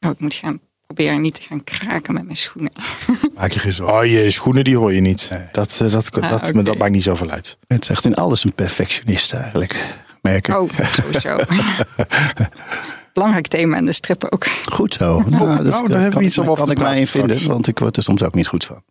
[0.00, 2.72] Oh, ik moet gaan proberen niet te gaan kraken met mijn schoenen.
[3.36, 3.96] Maak je geen zorgen.
[3.98, 5.30] Oh, je schoenen die hoor je niet.
[5.52, 6.62] Dat, eh, dat, dat, Ah, dat, oké.
[6.62, 7.58] dat maakt niet zoveel uit.
[7.66, 9.84] Het is echt in alles een perfectionist eigenlijk.
[10.22, 10.54] Merk ik.
[10.54, 11.38] Oh, sowieso.
[13.12, 14.46] Belangrijk thema in de strip ook.
[14.46, 15.22] Goed zo.
[15.28, 17.52] Nou, nou, daar hebben we iets over kan te ik mij in vinden, straks.
[17.52, 18.82] want ik word er soms ook niet goed van.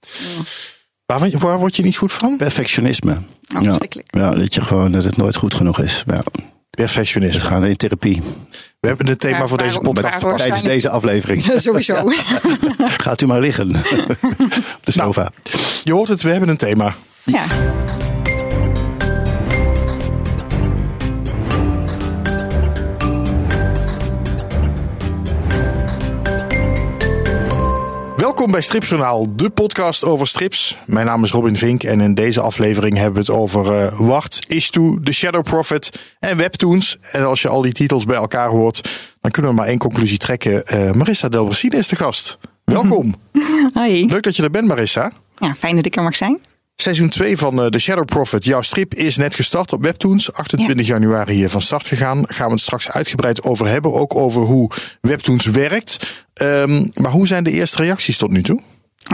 [1.05, 2.37] Waar, waar word je niet goed van?
[2.37, 3.21] Perfectionisme.
[3.55, 3.77] Oh, ja.
[4.05, 6.03] ja, dat je gewoon dat het nooit goed genoeg is.
[6.07, 6.23] Ja.
[6.75, 7.39] Perfectionisme.
[7.39, 8.21] Dus gaan in therapie
[8.79, 11.41] We hebben het thema Ja, voor deze podcast tijdens deze aflevering.
[11.55, 11.95] sowieso.
[13.03, 13.69] Gaat u maar liggen
[14.77, 15.31] op de sofa.
[15.83, 16.95] Je hoort het, we hebben een thema.
[17.23, 17.43] Ja.
[28.45, 30.77] Welkom bij Stripjournaal, de podcast over strips.
[30.85, 34.45] Mijn naam is Robin Vink en in deze aflevering hebben we het over eh Wart,
[34.47, 36.97] Istu, The Shadow Prophet en Webtoons.
[37.11, 38.89] En als je al die titels bij elkaar hoort,
[39.21, 40.65] dan kunnen we maar één conclusie trekken.
[40.65, 42.37] Eh, Marissa Delbrasine is de gast.
[42.63, 43.15] Welkom.
[43.73, 44.05] Hoi.
[44.05, 45.11] Leuk dat je er bent, Marissa.
[45.37, 46.39] Ja, fijn dat ik er mag zijn.
[46.75, 50.33] Seizoen 2 van eh, The Shadow Prophet, jouw strip, is net gestart op Webtoons.
[50.33, 52.23] 28 januari hier van start gegaan.
[52.27, 53.93] Gaan we het straks uitgebreid over hebben.
[53.93, 54.69] Ook over hoe
[55.01, 56.25] Webtoons werkt.
[56.33, 58.61] Ehm, maar hoe zijn de eerste reacties tot nu toe?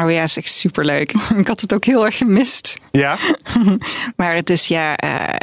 [0.02, 1.14] Oh ja, is echt superleuk.
[1.38, 2.78] Ik had het ook heel erg gemist.
[2.92, 3.18] Ja,
[4.16, 5.38] Maar het is ja, eh,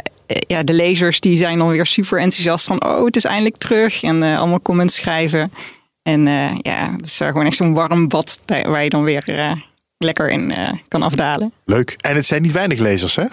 [0.47, 4.03] ja, de lezers die zijn dan weer super enthousiast van oh, het is eindelijk terug.
[4.03, 5.51] En eh, allemaal comments schrijven.
[6.03, 9.23] En eh, ja, het is eh, gewoon echt zo'n warm bad waar je dan weer
[9.25, 9.51] eh,
[9.99, 11.53] lekker in eh, kan afdalen.
[11.65, 11.95] leuk.
[11.97, 13.25] En het zijn niet weinig lezers, hè?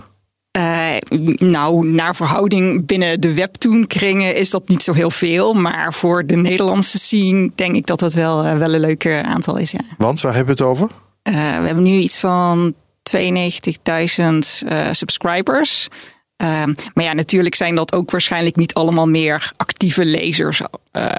[0.57, 0.97] Eh,
[1.39, 5.55] nou, naar verhouding binnen de webtoon kringen is dat niet zo heel veel.
[5.55, 9.57] Maar voor de Nederlandse scene denk ik dat dat wel, eh, wel een leuke aantal
[9.57, 9.71] is.
[9.71, 9.81] Ja.
[9.99, 10.89] Want waar hebben we het over?
[11.23, 11.33] We
[11.67, 15.89] hebben nu iets van 92.000 eh, subscribers.
[16.37, 20.61] Ehm, maar ja, natuurlijk zijn dat ook waarschijnlijk niet allemaal meer actieve lezers.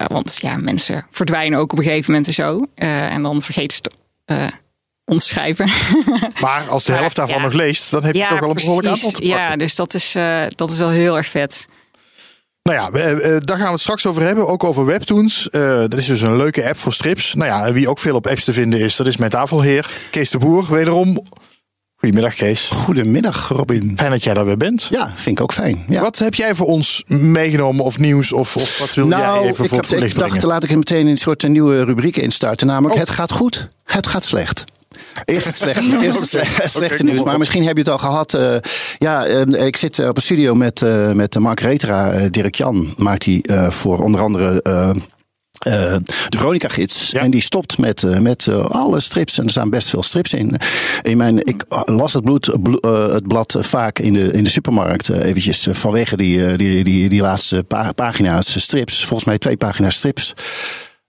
[0.07, 2.65] Want ja, mensen verdwijnen ook op een gegeven moment en zo.
[2.75, 3.81] En dan vergeet ze
[4.31, 4.43] uh,
[5.07, 5.69] ons schrijven.
[6.41, 7.43] Maar als de helft daarvan ja.
[7.43, 9.39] nog leest, dan heb je ja, toch wel een behoorlijk aantal te pakken.
[9.39, 11.67] Ja, dus dat is, eh, dat is wel heel erg vet.
[12.67, 14.47] Nou ja, eh, eh, daar gaan we het straks over hebben.
[14.47, 15.49] Ook over Webtoons.
[15.49, 17.33] Eh, dat is dus een leuke app voor strips.
[17.33, 19.89] Nou ja, wie ook veel op apps te vinden is, dat is mijn tafelheer.
[20.11, 21.23] Kees de Boer, wederom.
[21.95, 22.67] Goedemiddag, Kees.
[22.67, 23.93] Goedemiddag, Robin.
[23.97, 24.87] Fijn dat jij daar weer bent.
[24.91, 25.85] Ja, vind ik ook fijn.
[25.89, 26.01] Ja.
[26.01, 28.33] Wat heb jij voor ons meegenomen of nieuws?
[28.33, 30.63] Of, of wat wil jij nou, even ik, voor heb, het verlicht ik dacht, laat
[30.63, 32.67] ik er meteen een soort nieuwe rubriek instarten.
[32.67, 32.99] Namelijk, Oh.
[32.99, 34.63] het gaat goed, het gaat slecht.
[35.25, 37.23] Eerst het slechte, eerst het slechte, slechte nieuws.
[37.23, 38.33] Maar misschien heb je het al gehad.
[38.33, 38.55] eh,
[38.97, 42.27] ja, eh, ik zit eh, op een studio met, eh, met Mark Retera.
[42.29, 44.61] Dirk Jan maakt hij eh, voor onder andere...
[45.59, 47.11] de Veronica-gids.
[47.11, 47.19] Ja.
[47.19, 49.37] En die stopt met, met alle strips.
[49.37, 50.55] En er staan best veel strips in.
[51.01, 55.09] in mijn, ik las het, bloed, blo- het blad vaak in de, in de supermarkt.
[55.09, 58.97] eventjes vanwege die, die, die, die laatste pa- pagina's strips.
[58.99, 60.33] Volgens mij twee pagina's strips.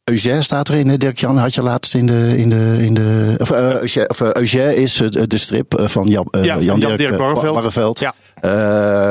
[0.09, 0.95] Eugène staat erin.
[0.97, 2.35] Dirk-Jan had je laatst in de...
[2.37, 5.87] In de, in de of, eh, Eugène, of, eh, Eugène is het- de strip eh,
[5.89, 7.55] van Jan, eh, Ja, Jan, Jan-Dirk Dirk eh, Barreveld.
[7.55, 7.99] Barreveld.
[8.01, 8.13] Ja.
[8.41, 8.51] Eh,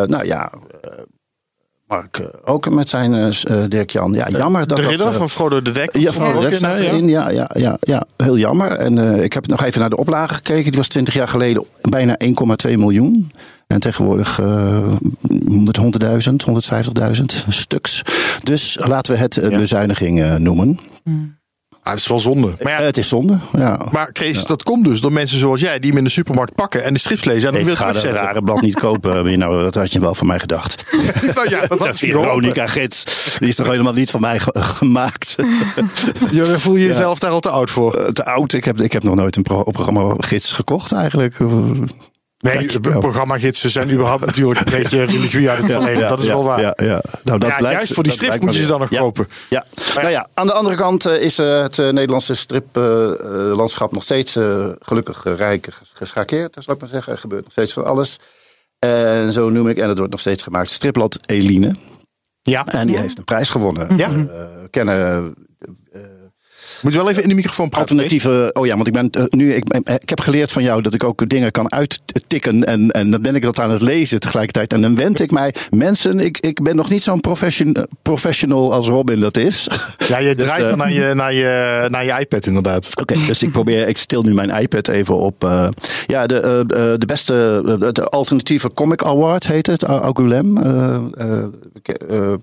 [0.07, 0.51] nou ja...
[0.81, 0.89] eh,
[1.87, 4.11] Mark eh, ook met zijn eh, eh, Dirk-Jan.
[4.13, 5.97] Ja, jammer dat de ridder eh, van Frodo de Dek.
[5.97, 7.07] ja, Ook de Dek staat eh, erin.
[7.09, 8.71] Ja, ja, ja, ja, heel jammer.
[8.71, 10.63] En eh, ik heb nog even naar de oplage gekeken.
[10.71, 12.17] Die was 20 jaar geleden bijna
[12.67, 13.31] 1,2 miljoen.
[13.67, 14.77] En tegenwoordig eh
[15.29, 18.01] 100.000, 150.000 stuks.
[18.43, 20.79] Dus laten we het een bezuiniging eh, noemen.
[21.83, 22.55] Ah, het is wel zonde.
[22.61, 23.37] Maar ja, Eh, het is zonde.
[23.57, 23.79] Ja.
[23.91, 26.83] maar Kees, dat komt dus door mensen zoals jij die hem in de supermarkt pakken
[26.83, 28.27] en de strips lezen en dan ik weer ga dat terugzetten.
[28.27, 29.23] rare blad niet kopen.
[29.39, 30.85] nou, dat had je wel van mij gedacht.
[31.35, 32.29] nou ja, dat je geholpen.
[32.29, 33.03] Veronica-gids,
[33.39, 35.35] die is toch helemaal niet van mij ge- gemaakt.
[36.31, 37.93] Je voel je jezelf daar al te oud voor.
[37.95, 38.53] Eh, Te oud.
[38.53, 41.35] Ik heb, ik heb nog nooit een pro- programma-gids gekocht eigenlijk.
[42.37, 46.07] Nee, programmagidsen zijn überhaupt natuurlijk een beetje religie uit het verleden.
[46.09, 46.61] dat is ja, wel waar.
[46.61, 47.01] Ja, ja.
[47.23, 48.89] Nou, dat Ja, blijkt, juist voor die dat strips blijkt moet je ze dan nog
[48.89, 49.27] kopen.
[49.49, 49.65] Ja.
[49.75, 49.93] ja.
[50.01, 54.35] Nou ja, aan de andere kant eh, is eh, het eh, Nederlandse striplandschap nog steeds
[54.35, 56.53] eh, gelukkig rijk ges- geschakeerd.
[56.53, 57.13] Dat zal ik maar zeggen.
[57.13, 58.17] Er gebeurt nog steeds van alles.
[58.79, 61.75] En zo noem ik, en het wordt nog steeds gemaakt, Stripblad Eline.
[62.41, 62.65] Ja.
[62.67, 63.97] En die heeft een prijs gewonnen.
[63.97, 64.07] Ja.
[64.09, 64.13] Eh,
[64.61, 65.33] we kennen
[66.81, 67.89] Moet je wel even in de microfoon praten.
[67.89, 68.49] alternatieve.
[68.53, 69.53] Oh ja, want ik ben eh, nu.
[69.53, 72.63] Ik, ben- ik heb geleerd van jou dat ik ook dingen kan uittikken.
[72.63, 74.73] En, en dan ben ik dat aan het lezen tegelijkertijd.
[74.73, 75.53] En dan wend ik mij.
[75.69, 79.67] Mensen, ik, ik ben nog niet zo'n profession, professional als Robin dat is.
[80.07, 82.89] Ja, je draait eh, dan naar je, naar, je, naar je iPad inderdaad.
[83.01, 85.43] Oké, dus ik probeer, ik stil nu mijn iPad even op.
[85.43, 85.67] eh,
[86.05, 86.65] ja, de, eh, eh,
[86.99, 89.83] de beste, eh, de alternatieve Comic Award heet het.
[89.83, 90.05] Eh,
[91.17, 91.43] eh,
[91.73, 92.33] ik, eh,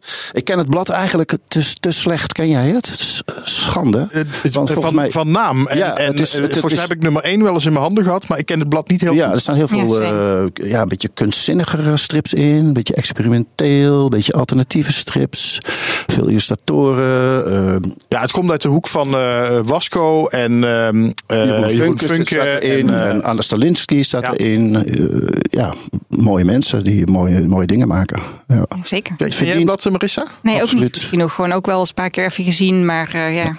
[0.45, 2.33] ken het blad eigenlijk te, te slecht.
[2.33, 3.23] Ken jij het?
[3.45, 4.09] Schande.
[4.15, 5.67] Eh, Want van, mij- van naam.
[5.67, 7.43] En, Ja, en het is- eh, het- het volgens mij is- heb ik nummer 1
[7.43, 9.35] wel eens in mijn handen gehad, maar ik ken het blad niet heel Ja, goed.
[9.35, 12.65] er staan heel veel Ja, ja, ja, een beetje kunstzinnigere strips in.
[12.65, 14.03] Een beetje experimenteel.
[14.05, 15.59] Een beetje alternatieve strips.
[16.07, 17.47] Veel illustratoren.
[17.53, 21.99] eh, Ja, het komt uit de hoek van eh, Wasco en ehm eh, Jeroen Jeroen
[21.99, 22.89] Funke Funke staat erin.
[22.89, 24.33] en, eh, En Anna Stalinsky staat ja.
[24.35, 24.75] erin.
[24.75, 25.75] Eh, ja,
[26.09, 28.23] mooie mensen die mooie, mooie dingen maken.
[28.49, 28.65] Ja.
[28.85, 29.17] Zeker.
[29.17, 30.27] Ken jij blad, eh, Marissa?
[30.43, 30.95] Nee, ook absoluut.
[30.95, 31.33] niet genoeg.
[31.35, 33.57] Gewoon ook wel eens een paar keer even gezien, maar eh, ja,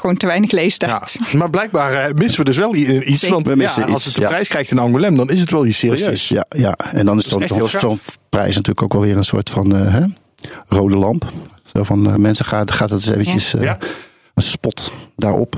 [0.00, 1.18] gewoon te weinig Ja, leestijd.
[1.32, 3.20] maar blijkbaar eh, missen we dus wel i- iets.
[3.20, 3.34] Zeker.
[3.42, 4.28] Want We ja, als het de ja.
[4.28, 6.02] prijs krijgt in Angoulême, dan is het wel iets serieus.
[6.02, 6.74] Precies, ja, ja.
[6.92, 7.98] En dan is zo'n
[8.28, 10.04] prijs natuurlijk ook wel weer een soort van eh, hè,
[10.66, 11.32] rode lamp.
[11.72, 13.78] Zo van eh, mensen gaat, gaat het eens eventjes eh, Ja.
[14.34, 15.56] een spot daarop.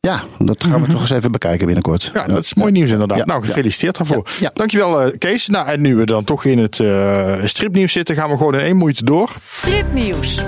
[0.00, 2.10] Ja, dat gaan we toch eens even bekijken binnenkort.
[2.14, 3.18] Ja, dat is mooi nieuws inderdaad.
[3.18, 4.26] Ja, nou, gefeliciteerd daarvoor.
[4.26, 4.50] Ja, ja.
[4.54, 5.46] Dankjewel eh, Kees.
[5.46, 8.60] Nou, en nu we dan toch in het eh, stripnieuws zitten, gaan we gewoon in
[8.60, 9.30] één moeite door.
[9.54, 10.40] Stripnieuws.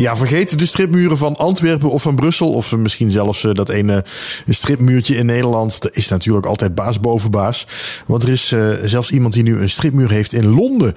[0.00, 2.52] Ja, vergeet de stripmuren van Antwerpen of van Brussel.
[2.52, 4.04] Of misschien zelfs eh, dat ene
[4.48, 5.82] stripmuurtje in Nederland.
[5.82, 7.66] Dat is natuurlijk altijd baas boven baas.
[8.06, 10.94] Want er is eh, zelfs iemand die nu een stripmuur heeft in Londen.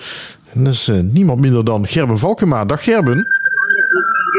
[0.54, 2.66] En dat is eh, niemand minder dan Gerben Valkema.
[2.66, 3.28] Dag Gerben.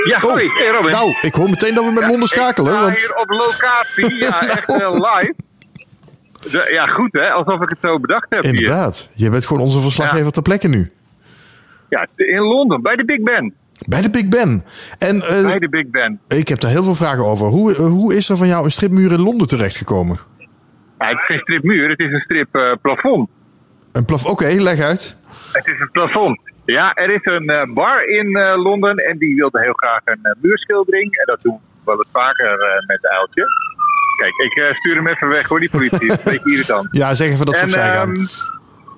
[0.08, 0.90] Ja, Oh, hoi, hey Robin.
[0.93, 2.72] nou, ik hoor meteen dat we met Londen schakelen.
[2.75, 2.99] Ik Want...
[3.00, 5.34] hier op locatie, ja, echt eh, live.
[6.50, 8.50] De- ja, goed hè, alsof ik het zo bedacht heb hier.
[8.52, 10.31] Inderdaad, je bent gewoon onze verslaggever Ja.
[10.31, 10.90] ter plekke nu.
[11.88, 13.55] Ja, in Londen, bij de Big Ben.
[13.86, 14.62] Bij de Big Ben.
[14.98, 16.20] En eh, Bij de Big Ben.
[16.28, 17.46] ik heb daar heel veel vragen over.
[17.46, 20.19] Hoe, eh, hoe is er van jou een stripmuur in Londen terechtgekomen?
[20.98, 23.28] Ja, het is geen stripmuur, het is een stripplafond.
[23.92, 24.26] Een plaf...
[24.26, 25.16] Oké, leg uit.
[25.52, 26.40] het is een plafond.
[26.64, 31.16] Ja, er is een eh, bar in Londen en die wilde heel graag een muurschildering.
[31.16, 33.44] En dat doen we wel wat vaker met Uiltje.
[34.19, 35.98] Kijk, ik stuur hem even weg hoor, die politie.
[36.10, 36.88] Het is een beetje irritant.
[36.90, 38.14] Ja, zeg even dat ze opzij gaan.
[38.14, 38.25] ehm,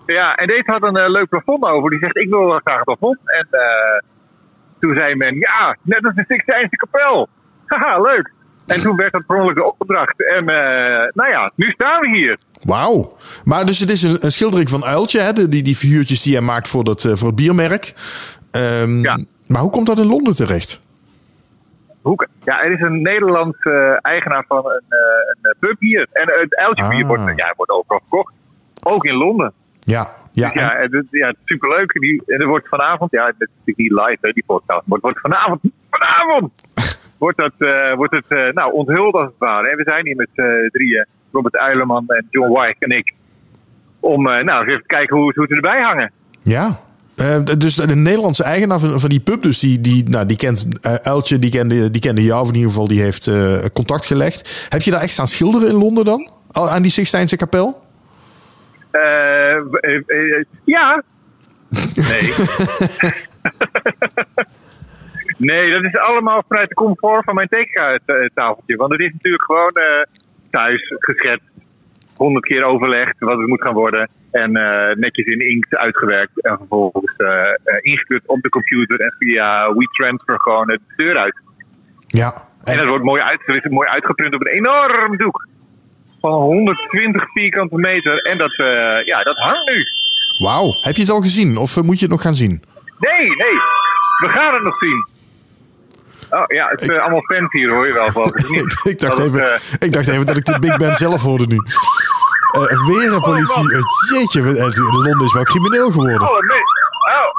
[0.06, 1.90] ja, en deze had een leuk plafond over.
[1.90, 3.18] Die zegt, ik wil wel graag een plafond.
[3.24, 3.46] En
[4.81, 7.28] toen zei men, ja, net als de Sixtijnse kapel.
[7.67, 8.32] Haha, leuk.
[8.67, 10.25] En toen werd dat per de opdracht.
[10.26, 12.38] En eh, nou ja, nu staan we hier.
[12.62, 13.17] Wauw.
[13.44, 15.32] Maar dus het is een, een schildering van Uiltje, hè?
[15.32, 17.93] de- Die, die figuurtjes die hij maakt voor, dat, eh, voor het biermerk.
[18.50, 19.19] Ehm, Ja.
[19.46, 20.81] Maar hoe komt dat in Londen terecht?
[22.44, 24.99] Ja, er is een Nederlands eh, eigenaar van een, eh,
[25.43, 26.06] een pub hier.
[26.12, 27.08] En het uiltje bier Ah.
[27.08, 28.34] wordt, ja, wordt overal verkocht.
[28.82, 29.52] Ook in Londen.
[29.94, 31.92] Ja, ja, Ja, en- het- ja het is superleuk.
[31.92, 34.82] Die, en er wordt vanavond, ja, het is natuurlijk niet live, hè, die podcast.
[34.86, 35.60] Maar het wordt vanavond,
[35.90, 36.52] vanavond,
[37.24, 39.68] wordt, dat, eh, wordt het eh, nou, onthuld als het ware.
[39.70, 43.12] En we zijn hier met z'n drieën, Robert Uileman en John White en ik.
[44.00, 46.12] Om eh, nou, eens even te kijken hoe, hoe ze erbij hangen.
[46.42, 46.84] ja.
[47.16, 50.78] Eh, dus de Nederlandse eigenaar van, van die pub, dus die, die, nou, die kent
[50.80, 54.04] eh, Uiltje, die kende, die kende jou, of in ieder geval die heeft eh, contact
[54.06, 54.66] gelegd.
[54.68, 56.28] Heb je daar echt staan schilderen in Londen dan?
[56.52, 57.80] Aan die Sixtijnse kapel?
[58.90, 61.02] Eh, eh, eh, ja.
[61.94, 62.32] Nee.
[65.50, 68.76] nee, dat is allemaal vanuit de comfort van mijn tekenkaastafeltje.
[68.76, 69.72] Want het is natuurlijk gewoon
[70.50, 71.54] thuis geschetst.
[72.14, 74.08] Honderd keer overlegd wat het moet gaan worden.
[74.30, 74.52] En
[74.98, 76.42] netjes in inkt uitgewerkt.
[76.42, 77.14] En vervolgens
[77.80, 79.00] ingekleurd op de computer.
[79.00, 81.40] En via WeTransfer gewoon de deur uit.
[82.06, 82.32] Ja.
[82.64, 85.46] En En, dat wordt mooi, uit, mooi uitgeprint op een enorm doek.
[86.20, 88.18] Van 120 vierkante meter.
[88.22, 89.86] En dat, eh, ja, dat hangt nu.
[90.38, 90.70] wauw.
[90.80, 91.56] Heb je het al gezien?
[91.56, 92.62] Of eh, moet je het nog gaan zien?
[92.98, 93.56] Nee, nee.
[94.18, 95.06] We gaan het nog zien.
[96.30, 98.06] Oh ja, het is eh, allemaal fans hier hoor je wel.
[98.92, 101.56] Ik, dacht het, even, ik dacht even dat ik de Big Ben zelf hoorde nu.
[101.56, 103.62] Eh, weer een politie.
[104.14, 104.42] jeetje,
[104.92, 106.28] Londen is wel crimineel geworden.
[106.28, 107.34] alle me- oh,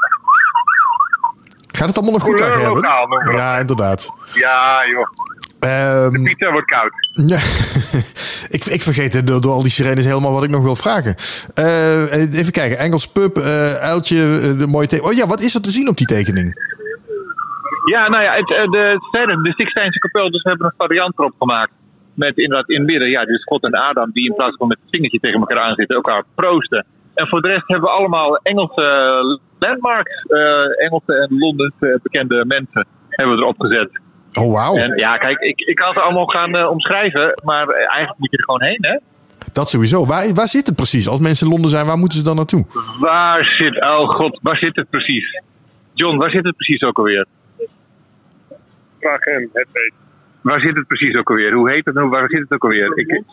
[1.72, 3.34] Gaat het allemaal nog goed daar, dat.
[3.34, 4.10] Ja, inderdaad.
[4.34, 5.08] ja joh,
[5.60, 6.92] Ehm, pizza wordt koud.
[7.34, 7.40] ja.
[8.58, 11.16] ik, ik vergeet het door, door al die sirenes helemaal wat ik nog wil vragen.
[11.54, 12.78] Eh, even kijken.
[12.78, 15.14] Engels pub, eh uiltje, eh, de mooie tekening.
[15.14, 16.48] Oh ja, wat is er te zien op die tekening?
[17.92, 21.36] Ja, nou ja, het, de, verder, de Sixtijnse kapel, dus we hebben een variant erop
[21.40, 21.72] gemaakt.
[22.14, 24.78] Met inderdaad in het midden, ja, dus God en Adam, die in plaats van met
[24.82, 26.86] het vingertje tegen elkaar aan zitten, elkaar proosten.
[27.14, 30.26] En voor de rest hebben we allemaal Engelse landmarks,
[30.78, 33.90] Engelse en Londense bekende mensen hebben we erop gezet.
[34.40, 34.76] Oh, wauw.
[34.76, 38.38] En ja, kijk, ik, ik kan ze allemaal gaan eh, omschrijven, maar eigenlijk moet je
[38.38, 38.98] er gewoon heen, hè?
[39.54, 40.06] Dat sowieso.
[40.06, 41.10] Waar, waar zit het precies?
[41.10, 42.66] Als mensen in Londen zijn, waar moeten ze dan naartoe?
[43.00, 45.42] Waar zit, oh god, waar zit het precies?
[45.94, 47.26] John, waar zit het precies ook alweer?
[49.00, 49.94] Vraag hem, het weet.
[50.48, 51.54] Waar zit het precies ook alweer?
[51.54, 52.10] Hoe heet het nou?
[52.10, 52.92] Waar zit het ook alweer?
[52.98, 53.24] Ik,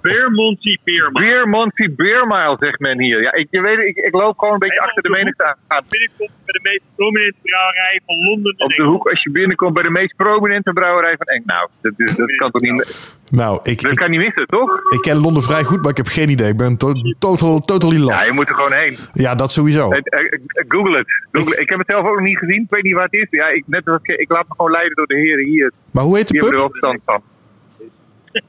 [0.00, 1.26] Beermonty Beermile.
[1.26, 3.22] Beermonty Beermile, zegt men hier.
[3.22, 5.84] Ja, ik, je weet, ik, ik loop gewoon een beetje achter de menigte aan.
[5.88, 8.54] Binnenkomt bij de meest prominente brouwerij van Londen.
[8.56, 11.70] en Op de hoek, als je binnenkomt bij de meest prominente brouwerij van Engeland.
[11.80, 13.18] Nou, dat, dat kan toch niet...
[13.30, 14.70] Nou, ik, Dat ik, kan niet missen, toch?
[14.88, 16.48] ik ken Londen vrij goed, maar ik heb geen idee.
[16.48, 18.20] Ik ben to total, totally lost.
[18.20, 18.96] Ja, je moet er gewoon heen.
[19.12, 19.90] Ja, dat sowieso.
[19.90, 21.12] Eh, eh, eh, Google het.
[21.32, 21.56] Google.
[21.56, 22.62] Ik, heb het zelf ook nog niet gezien.
[22.62, 23.26] Ik weet niet waar het is.
[23.30, 25.72] Ja, ik, net als ik, laat me gewoon leiden door de heren hier.
[25.92, 26.80] Maar hoe heet de Die hebben er pub?
[26.80, 27.29] wel verstand van.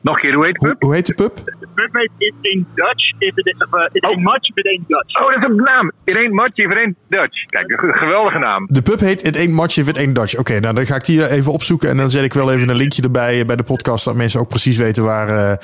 [0.01, 0.81] Nog een keer, hoe heet de Hoe, pub?
[0.81, 1.35] hoe heet de pub?
[1.35, 3.03] The pub heet It Ain't Dutch.
[3.19, 5.19] If it, uh, it ain't much if it ain't Dutch.
[5.21, 5.91] Oh, dat is een naam.
[6.03, 7.45] In één matje, in één Dutch.
[7.45, 8.65] Kijk, een ge- geweldige naam.
[8.65, 10.37] De pub heet It Ain't Much If It Ain't Dutch.
[10.37, 11.89] Oké, nou dan ga ik die even opzoeken.
[11.89, 14.05] En dan zet ik wel even een linkje erbij eh, bij de podcast.
[14.05, 15.57] Dat mensen ook precies weten waar, eh,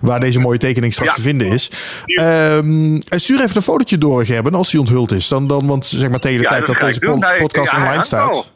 [0.00, 1.16] waar deze mooie tekening straks Ja.
[1.16, 1.70] te vinden is.
[2.04, 5.28] Ehm, en stuur even een fotootje door, Gerben, als die onthuld is.
[5.28, 8.04] Dan, dan, want zeg maar tegen de Ja, tijd dat deze Nou, podcast ja, online
[8.04, 8.52] staat.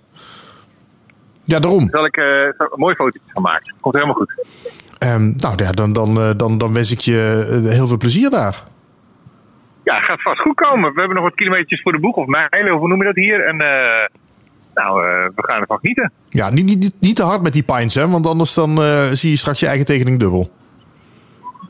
[1.44, 1.88] Ja, daarom.
[1.90, 3.74] Zal ik eh, een mooi fotootje van maken.
[3.80, 4.34] Komt helemaal goed.
[4.98, 8.30] Ehm, nou ja, dan, dan, eh, dan, dan wens ik je eh, heel veel plezier
[8.30, 8.62] daar.
[9.84, 10.92] Ja, gaat vast goed komen.
[10.92, 12.16] We hebben nog wat kilometers voor de boeg.
[12.16, 13.44] Of mijlen, of hoe noem je dat hier?
[13.46, 14.08] En eh,
[14.74, 16.12] nou, eh, we gaan ervan genieten.
[16.28, 18.08] Ja, niet, niet, niet- niet te hard met die pints, hè?
[18.08, 20.48] Want anders dan eh, zie je straks je eigen tekening dubbel.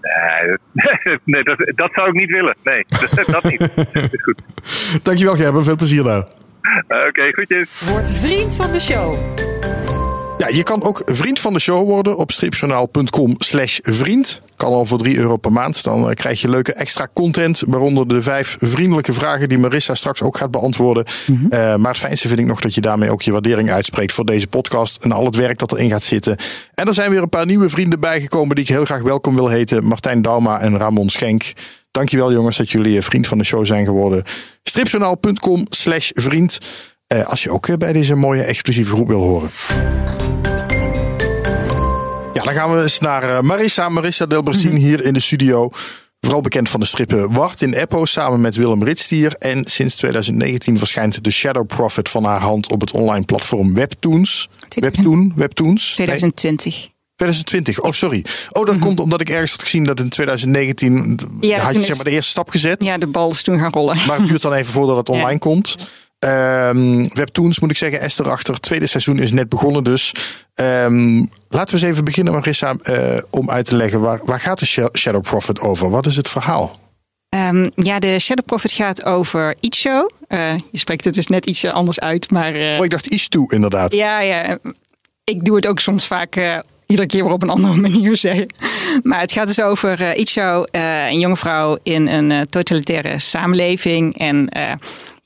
[0.03, 0.57] Nee,
[1.05, 2.57] dat, nee, dat, dat zou ik niet willen.
[2.63, 3.61] Nee, dat, dat niet.
[3.93, 4.43] Is goed.
[5.03, 5.65] Dankjewel, Gerben.
[5.65, 6.27] Veel plezier daar.
[7.09, 7.81] Oké, goedjes.
[7.91, 9.15] Word vriend van de show.
[10.39, 14.41] Ja, je kan ook vriend van de show worden op stripjournaal.com slash vriend.
[14.57, 15.85] Kan al voor 3 euro per maand.
[15.85, 17.63] Dan eh, krijg je leuke extra content.
[17.67, 21.05] Waaronder de vijf vriendelijke vragen die Marissa straks ook gaat beantwoorden.
[21.51, 24.25] Eh, maar het fijnste vind ik nog dat je daarmee ook je waardering uitspreekt voor
[24.25, 25.05] deze podcast.
[25.05, 26.37] En al het werk dat erin gaat zitten.
[26.75, 29.49] En er zijn weer een paar nieuwe vrienden bijgekomen die ik heel graag welkom wil
[29.49, 29.85] heten.
[29.85, 31.53] Martijn Dauma en Ramon Schenk.
[31.91, 34.23] Dankjewel jongens dat jullie eh, vriend van de show zijn geworden.
[34.63, 36.59] stripjournaal.com slash vriend.
[37.09, 39.51] Eh, als je ook eh, bij deze mooie exclusieve groep wil horen.
[42.35, 43.89] Ja, dan gaan we eens naar eh, Marissa.
[43.89, 45.71] Marissa Delbersien hier in de studio.
[46.21, 49.35] Vooral bekend van de strippen Wart in Eppo samen met Willem Ritstier.
[49.39, 54.49] En sinds 2019 verschijnt de Shadow Prophet van haar hand op het online platform Webtoons.
[54.75, 55.97] Webtoon, Webtoons.
[55.97, 56.89] Nee, 2020.
[57.17, 57.81] 2020.
[57.81, 58.25] Oh, sorry.
[58.51, 61.89] Oh, dat komt omdat ik ergens had gezien dat in 2019 Ja, had je zeg
[61.89, 62.85] is- maar de eerste stap gezet.
[62.85, 63.97] Ja, de bal is toen gaan rollen.
[64.07, 65.39] Maar het duurt dan even voordat het online Ja.
[65.39, 65.77] komt.
[66.19, 68.55] Ehm, Webtoons moet ik zeggen, Esther achter.
[68.55, 70.13] Het tweede seizoen is net begonnen dus.
[70.55, 71.17] Ehm,
[71.49, 74.01] laten we eens even beginnen, Marissa, eh, om uit te leggen.
[74.01, 75.91] Waar, waar gaat de Sh- Shadow Prophet over?
[75.91, 76.79] Wat is het verhaal?
[77.29, 80.07] Ehm, ja, de Shadow Prophet gaat over Icho.
[80.29, 82.53] Eh je spreekt het dus net iets anders uit, maar...
[82.55, 83.95] eh, Oh, ik dacht Ishtu inderdaad.
[83.95, 84.59] Ja, ja.
[85.25, 86.37] Ik doe het ook soms vaak
[86.87, 88.47] iedere keer weer op een andere manier zeggen.
[89.03, 94.19] Maar het gaat dus over Icho, eh, een jonge vrouw in een totalitaire samenleving.
[94.19, 94.49] En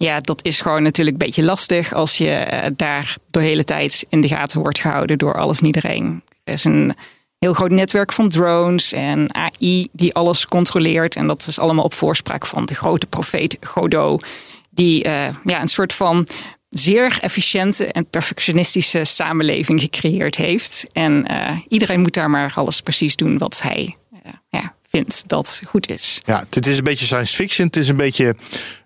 [0.03, 4.07] ja, dat is gewoon natuurlijk een beetje lastig als je eh, daar de hele tijd
[4.09, 6.23] in de gaten wordt gehouden door alles en iedereen.
[6.45, 6.95] Er is een
[7.39, 11.17] heel groot netwerk van drones en AI die alles controleert.
[11.17, 14.27] En dat is allemaal op voorspraak van de grote profeet Godot.
[14.71, 16.27] Die eh, ja, een soort van
[16.69, 20.87] zeer efficiënte en perfectionistische samenleving gecreëerd heeft.
[20.93, 23.97] En eh, iedereen moet daar maar alles precies doen wat hij
[24.51, 26.21] ja, vindt dat goed is.
[26.25, 27.67] Ja, dit is een beetje science fiction.
[27.67, 28.37] Het is een beetje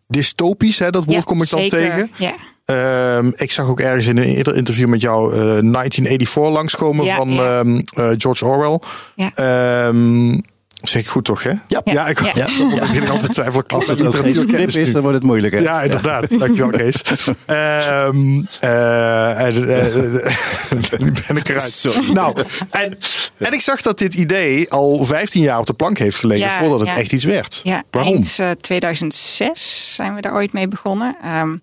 [0.06, 0.90] dystopisch, hè?
[0.90, 1.78] dat woord Ja, kom ik dan zeker.
[1.78, 2.10] tegen.
[2.16, 2.34] Ja.
[2.64, 7.16] Ehm, ik zag ook ergens in een eerder interview met jou eh, 1984 langskomen Ja,
[7.16, 8.78] van ehm, eh, George Orwell.
[9.16, 9.30] Ja.
[9.34, 10.38] Ehm,
[10.82, 11.52] zeg ik goed toch, hè?
[11.66, 11.80] Ja.
[11.84, 12.30] ja ik, Ja.
[12.34, 12.46] ja.
[12.74, 12.78] Ja.
[12.78, 13.62] begin ik altijd twijfel.
[13.66, 15.62] Als het literatuurkennis is, dan wordt het moeilijker.
[15.62, 16.30] Ja, inderdaad.
[16.38, 17.02] Dankjewel, Kees.
[17.46, 21.72] Ehm eh, en, eh, nu ben ik eruit.
[21.72, 22.12] Sorry.
[22.12, 22.98] Nou, en,
[23.38, 26.58] en ik zag dat dit idee al 15 jaar op de plank heeft gelegen Ja,
[26.58, 26.96] voordat het ja.
[26.96, 27.60] echt iets werd.
[27.62, 28.12] Ja, Waarom?
[28.12, 31.16] eind eh, 2006 zijn we daar ooit mee begonnen.
[31.22, 31.56] Ehm,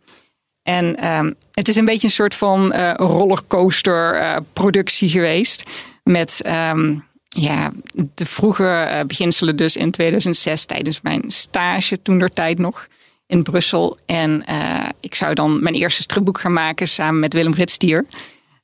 [0.64, 5.64] en ehm, het is een beetje een soort van eh, rollercoaster eh, productie geweest.
[6.04, 6.96] Met ehm,
[7.34, 7.72] ja,
[8.14, 12.88] de vroege eh, beginselen dus in 2006 tijdens mijn stage toen der tijd nog
[13.28, 13.98] in Brussel.
[14.06, 18.06] En eh, ik zou dan mijn eerste stripboek gaan maken samen met Willem Ritstier.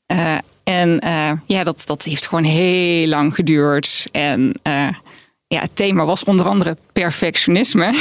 [0.06, 1.00] Eh, en
[1.46, 4.08] ja, dat, dat heeft gewoon heel lang geduurd.
[4.12, 4.54] En
[5.48, 7.94] ja, het thema was onder andere perfectionisme.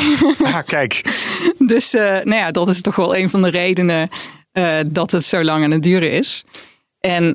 [0.42, 1.02] Ah, kijk.
[1.58, 4.08] dus nou ja, dat is toch wel een van de redenen
[4.86, 6.44] dat het zo lang aan het duren is.
[7.00, 7.34] En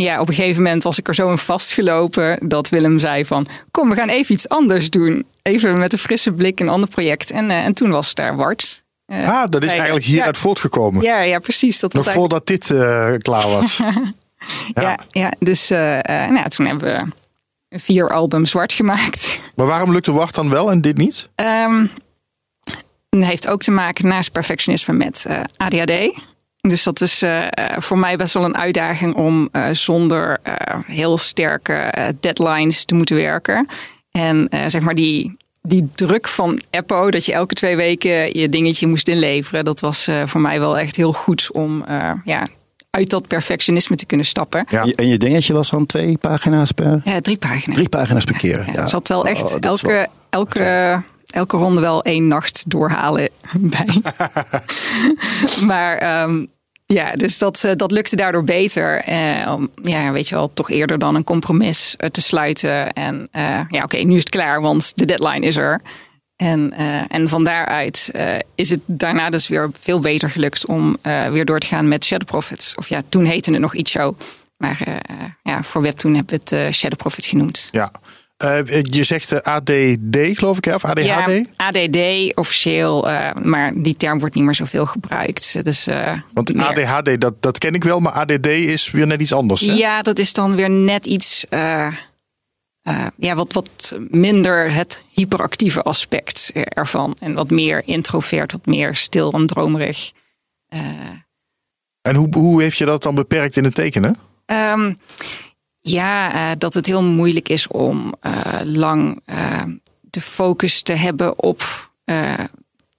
[0.00, 3.46] ja, op een gegeven moment was ik er zo in vastgelopen dat Willem zei van...
[3.70, 5.26] kom, we gaan even iets anders doen.
[5.42, 7.30] Even met een frisse blik een ander project.
[7.30, 8.84] En, eh, en toen was daar Wart.
[9.06, 11.02] Eh, Ah, dat is eigenlijk hieruit ja, voortgekomen.
[11.02, 11.80] ja, ja, precies.
[11.80, 13.80] Dat Nog was eigenlijk- voordat dit eh, klaar was.
[14.82, 14.98] ja.
[15.08, 17.12] Ja, dus nou, toen hebben
[17.68, 19.40] we vier albums zwart gemaakt.
[19.54, 21.28] Maar waarom lukte Wacht dan wel en dit niet?
[21.34, 21.86] Ehm,
[23.10, 25.26] het heeft ook te maken naast perfectionisme met
[25.56, 26.20] ADHD.
[26.68, 27.42] Dus dat is uh,
[27.78, 30.38] voor mij best wel een uitdaging om uh, zonder
[30.86, 33.66] heel sterke deadlines te moeten werken.
[34.10, 38.86] En zeg maar die, die druk van Eppo, dat je elke twee weken je dingetje
[38.86, 41.84] moest inleveren, dat was voor mij wel echt heel goed om
[42.24, 42.46] ja,
[42.96, 44.64] uit dat perfectionisme te kunnen stappen.
[44.68, 44.84] Ja.
[44.84, 47.00] En je dingetje was dan twee pagina's per?
[47.04, 47.74] Ja, drie pagina's.
[47.76, 48.64] Drie pagina's per keer.
[48.66, 48.88] Ja, ja.
[48.88, 50.06] zat wel echt oh, elke, wel...
[50.30, 53.28] elke, elke ronde wel één nacht doorhalen
[53.76, 54.02] bij.
[55.70, 56.46] maar um,
[56.86, 59.02] ja, dus dat, eh, dat lukte daardoor beter.
[59.02, 62.92] Eh, om, ja, weet je wel, toch eerder dan een compromis eh, te sluiten.
[62.92, 65.80] En uh, ja, oké, nu is het klaar, want de deadline is er.
[66.36, 70.96] En, uh, en van daaruit uh, is het daarna dus weer veel beter gelukt om
[71.30, 72.74] weer door te gaan met Shadow Profits.
[72.74, 74.18] Of ja, toen heette het nog iets show.
[74.56, 75.02] Maar
[75.42, 77.68] ja, voor Webtoon hebben we het Shadow Profits genoemd.
[77.72, 77.90] Ja.
[78.82, 80.74] Je zegt ADD, geloof ik, hè?
[80.74, 81.04] of ADHD?
[81.04, 81.98] Ja, ADD
[82.34, 83.02] officieel,
[83.42, 85.64] maar die term wordt niet meer zoveel gebruikt.
[85.64, 85.88] Dus,
[86.32, 89.60] Want ADHD, dat, dat ken ik wel, maar ADD is weer net iets anders.
[89.60, 89.72] Hè?
[89.72, 91.46] Ja, dat is dan weer net iets
[93.16, 97.16] ja, wat, wat minder het hyperactieve aspect ervan.
[97.20, 100.12] En wat meer introvert, wat meer stil en dromerig.
[102.02, 104.16] En hoe, hoe heeft je dat dan beperkt in het tekenen?
[104.46, 104.98] Um,
[105.88, 108.14] ja, uh, dat het heel moeilijk is om
[108.64, 109.22] lang
[110.00, 111.90] de focus te hebben op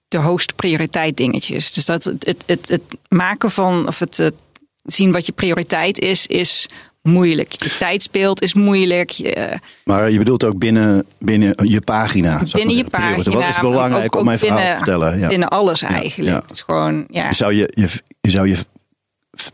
[0.08, 1.72] de hoogste prioriteit dingetjes.
[1.72, 4.34] Dus dat het, het, het, het maken van, of het, het
[4.84, 6.68] zien wat je prioriteit is, is
[7.02, 7.52] moeilijk.
[7.52, 9.10] Je tijdsbeeld is moeilijk.
[9.10, 9.58] Je...
[9.84, 12.42] Maar je bedoelt ook binnen, binnen je pagina.
[12.52, 13.30] Binnen je pagina.
[13.30, 15.18] Wat is belangrijk om mijn verhaal te vertellen?
[15.18, 15.28] Ja.
[15.28, 16.36] Binnen alles eigenlijk.
[16.36, 17.26] Ja, Het is gewoon, ja.
[17.26, 17.88] Je zou je, je,
[18.20, 18.56] je zou je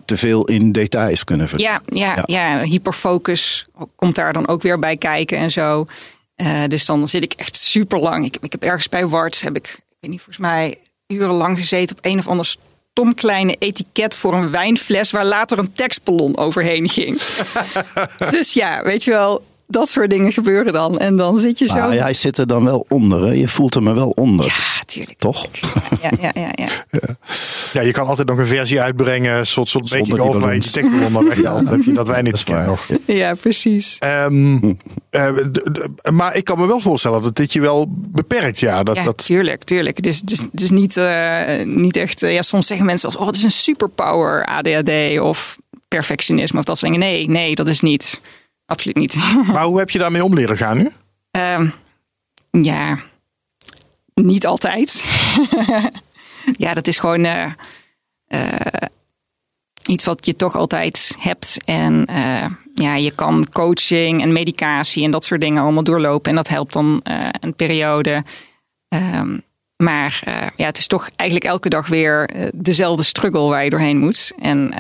[0.04, 1.82] te veel in details kunnen vertellen.
[1.86, 2.62] Ja, ja, ja.
[2.62, 5.86] hyperfocus komt daar dan ook weer bij kijken en zo.
[6.36, 8.24] Uh, dus dan zit ik echt super lang.
[8.24, 11.96] Ik, ik heb ergens bij Warts, heb ik, ik weet niet, volgens mij urenlang gezeten
[11.96, 16.88] op een of ander stom kleine etiket voor een wijnfles waar later een tekstballon overheen
[16.88, 17.20] ging.
[18.30, 20.98] dus ja, weet je wel, dat soort dingen gebeuren dan.
[20.98, 21.74] En dan zit je zo.
[21.74, 23.26] Maar hij zit er dan wel onder.
[23.26, 23.32] Hè?
[23.32, 24.46] Je voelt hem er wel onder.
[24.46, 25.18] Ja, tuurlijk.
[25.18, 25.46] Toch?
[26.02, 26.50] Ja, ja, ja.
[26.54, 26.68] ja.
[26.90, 27.16] ja.
[27.75, 29.47] Ja je kan altijd nog een versie uitbrengen.
[29.47, 31.69] Soort, soort beetje over waar je maar weghaalt.
[31.69, 32.88] heb je dat wij niet kennen nog.
[33.07, 33.99] Ja, precies.
[34.04, 34.78] Um,
[35.11, 35.28] uh,
[36.12, 38.61] maar ik kan me wel voorstellen dat dit je wel beperkt.
[38.61, 39.25] Ja, dat, ja dat...
[39.25, 39.97] tuurlijk, tuurlijk.
[39.97, 42.23] Het is, het is, het is niet, uh, niet echt...
[42.23, 46.64] Uh, ja, soms zeggen mensen wel oh, het is een superpower ADHD of perfectionisme of
[46.64, 47.09] dat soort dingen.
[47.09, 48.21] Nee, nee, dat is niet
[48.66, 49.16] absoluut niet.
[49.52, 50.90] Maar hoe heb je daarmee om leren gaan nu?
[51.31, 51.75] Um,
[52.50, 52.99] ja,
[54.14, 55.04] niet altijd.
[56.52, 57.46] ja, dat is gewoon uh,
[58.28, 58.50] uh,
[59.86, 61.58] iets wat je toch altijd hebt.
[61.64, 66.30] En uh, ja, je kan coaching en medicatie en dat soort dingen allemaal doorlopen.
[66.30, 67.00] En dat helpt dan
[67.40, 68.25] een periode.
[68.88, 69.42] Um,
[69.76, 70.23] maar
[70.56, 74.32] ja, het is toch eigenlijk elke dag weer dezelfde struggle waar je doorheen moet.
[74.38, 74.73] En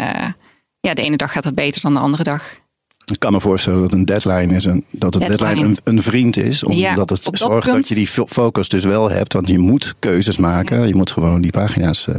[0.80, 2.62] ja, de ene dag gaat het beter dan de andere dag.
[3.04, 6.36] Ik kan me voorstellen dat een deadline is een, dat een deadline, een, een, vriend
[6.36, 6.64] is.
[6.64, 9.32] Omdat het zorgt dat je die focus dus wel hebt.
[9.32, 10.88] Want je moet keuzes maken.
[10.88, 12.06] Je moet gewoon die pagina's.
[12.06, 12.14] Uh,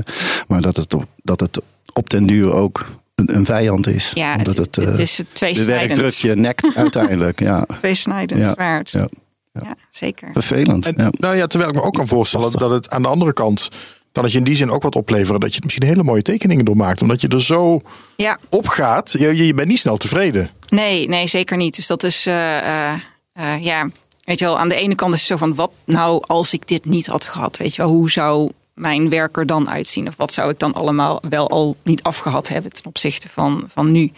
[0.48, 1.62] maar dat het, op, dat het
[1.93, 4.12] op den duur ook een, een vijand is.
[4.13, 7.39] Ja, Omdat het, het, uh, het is De werkdruk je nekt uiteindelijk.
[7.39, 7.65] Ja.
[7.78, 8.54] Tweesnijdend ja.
[8.54, 8.89] zwaard.
[8.89, 9.08] Ja.
[9.54, 9.76] Ja.
[9.89, 10.30] zeker.
[10.34, 10.95] Vervelend.
[10.95, 13.69] En, nou ja, terwijl ik me ook kan voorstellen dat het aan de andere kant
[14.15, 16.65] kan het je in die zin ook wat opleveren dat je misschien hele mooie tekeningen
[16.65, 17.01] door maakt.
[17.01, 17.82] Omdat je er zo
[18.15, 18.39] ja.
[18.49, 19.12] op gaat.
[19.12, 20.49] Je, je bent niet snel tevreden.
[20.69, 21.75] Nee, nee, zeker niet.
[21.75, 23.89] Dus dat is, uh, uh, ja,
[24.23, 26.67] weet je wel, aan de ene kant is het zo van, wat nou als ik
[26.67, 27.58] dit niet had gehad?
[27.58, 30.08] Weet je wel, hoe zou mijn werk er dan uitzien?
[30.08, 33.91] Of wat zou ik dan allemaal wel al niet afgehad hebben ten opzichte van, van
[33.91, 34.12] nu?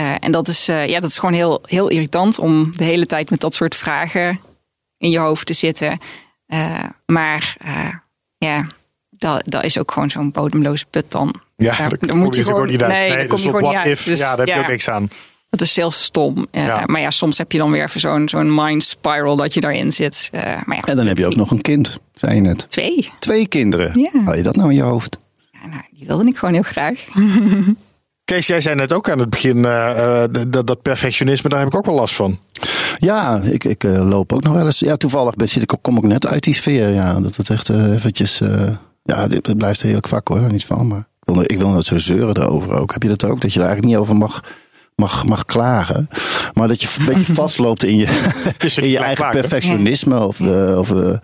[0.00, 3.30] Uh, en dat is, ja, dat is gewoon heel, heel irritant om de hele tijd
[3.30, 4.40] met dat soort vragen
[4.98, 5.98] in je hoofd te zitten.
[7.06, 7.56] maar
[8.36, 8.66] ja,
[9.20, 11.34] dat, dat is ook gewoon zo'n bodemloze put dan.
[11.56, 12.92] Ja, daar, moet je gewoon niet uit.
[12.92, 15.08] Nee, nee dus wat if, dus, ja, daar heb je ook niks aan.
[15.50, 16.46] Dat is heel stom.
[16.52, 19.60] Uh, Maar ja, soms heb je dan weer even zo'n zo'n mind spiral dat je
[19.60, 20.30] daarin zit.
[20.34, 22.66] Uh, maar ja, en dan heb je ook nog een kind, zei je net.
[22.68, 23.10] Twee.
[23.18, 24.00] Twee kinderen.
[24.00, 24.22] Ja.
[24.24, 25.18] Hou je dat nou in je hoofd?
[25.50, 27.04] Ja, nou, die wilde ik gewoon heel graag.
[28.24, 31.76] Kees, jij zei net ook aan het begin, uh, dat, dat perfectionisme, daar heb ik
[31.76, 32.38] ook wel last van.
[32.98, 34.78] Ja, ik, ik loop ook nog wel eens.
[34.78, 36.88] Ja, toevallig zit ik, kom ik net uit die sfeer.
[36.88, 38.40] Ja, dat het echt eventjes
[39.02, 40.86] ja, dit blijft een heerlijk vak hoor, daar niet van.
[40.86, 42.92] Maar ik wil, ik wil nooit zo zeuren erover ook.
[42.92, 43.40] Heb je dat ook?
[43.40, 44.44] Dat je daar eigenlijk niet over mag,
[44.94, 46.08] mag, mag klagen.
[46.52, 48.30] Maar dat je een beetje vastloopt in je,
[48.76, 50.26] in je eigen perfectionisme.
[50.26, 51.16] Of, uh, of uh,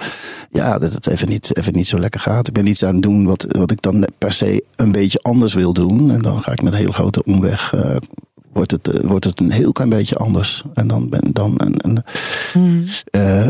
[0.51, 2.49] ja, dat het even niet, even niet zo lekker gaat.
[2.49, 5.55] Ik ben iets aan het doen wat, wat ik dan per se een beetje anders
[5.55, 6.11] wil doen.
[6.11, 7.73] En dan ga ik met een hele grote omweg.
[7.75, 7.97] Uh,
[8.57, 10.63] wordt het, eh, wordt het een heel klein beetje anders.
[10.75, 11.57] En dan ben dan.
[11.59, 12.05] En, en,
[13.11, 13.49] eh, eh,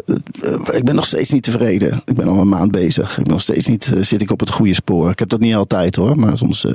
[0.70, 2.00] ik ben nog steeds niet tevreden.
[2.04, 3.10] Ik ben al een maand bezig.
[3.18, 3.92] Ik ben nog steeds niet.
[4.00, 5.10] zit ik op het goede spoor.
[5.10, 6.18] Ik heb dat niet altijd hoor.
[6.18, 6.66] Maar soms.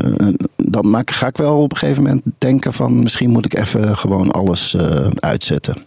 [0.55, 3.03] dan maak, ga ik wel op een gegeven moment denken van.
[3.03, 5.77] Misschien moet ik even gewoon alles eh, uitzetten.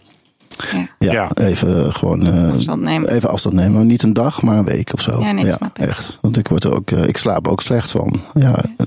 [0.71, 0.87] Ja.
[0.99, 1.31] Ja, Ja.
[1.35, 2.25] even gewoon.
[2.25, 3.09] eh, Afstand nemen.
[3.09, 3.85] Even afstand nemen.
[3.87, 5.19] Niet een dag, maar een week of zo.
[5.19, 5.85] Ja, nee, snap ik.
[5.85, 6.17] echt.
[6.21, 6.91] Want ik word er ook.
[6.91, 8.21] ik slaap ook slecht van.
[8.33, 8.85] Ja, Ja,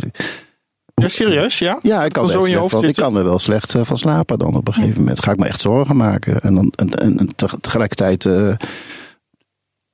[1.07, 1.59] serieus?
[1.59, 1.79] Ja?
[1.83, 3.81] ja, ik kan, er zo in je hoofd van, ik kan er wel slecht eh,
[3.85, 5.23] van slapen dan op een gegeven moment.
[5.23, 6.41] Ga ik me echt zorgen maken.
[6.41, 8.49] En, dan, en, en, en teg- tegelijkertijd, eh,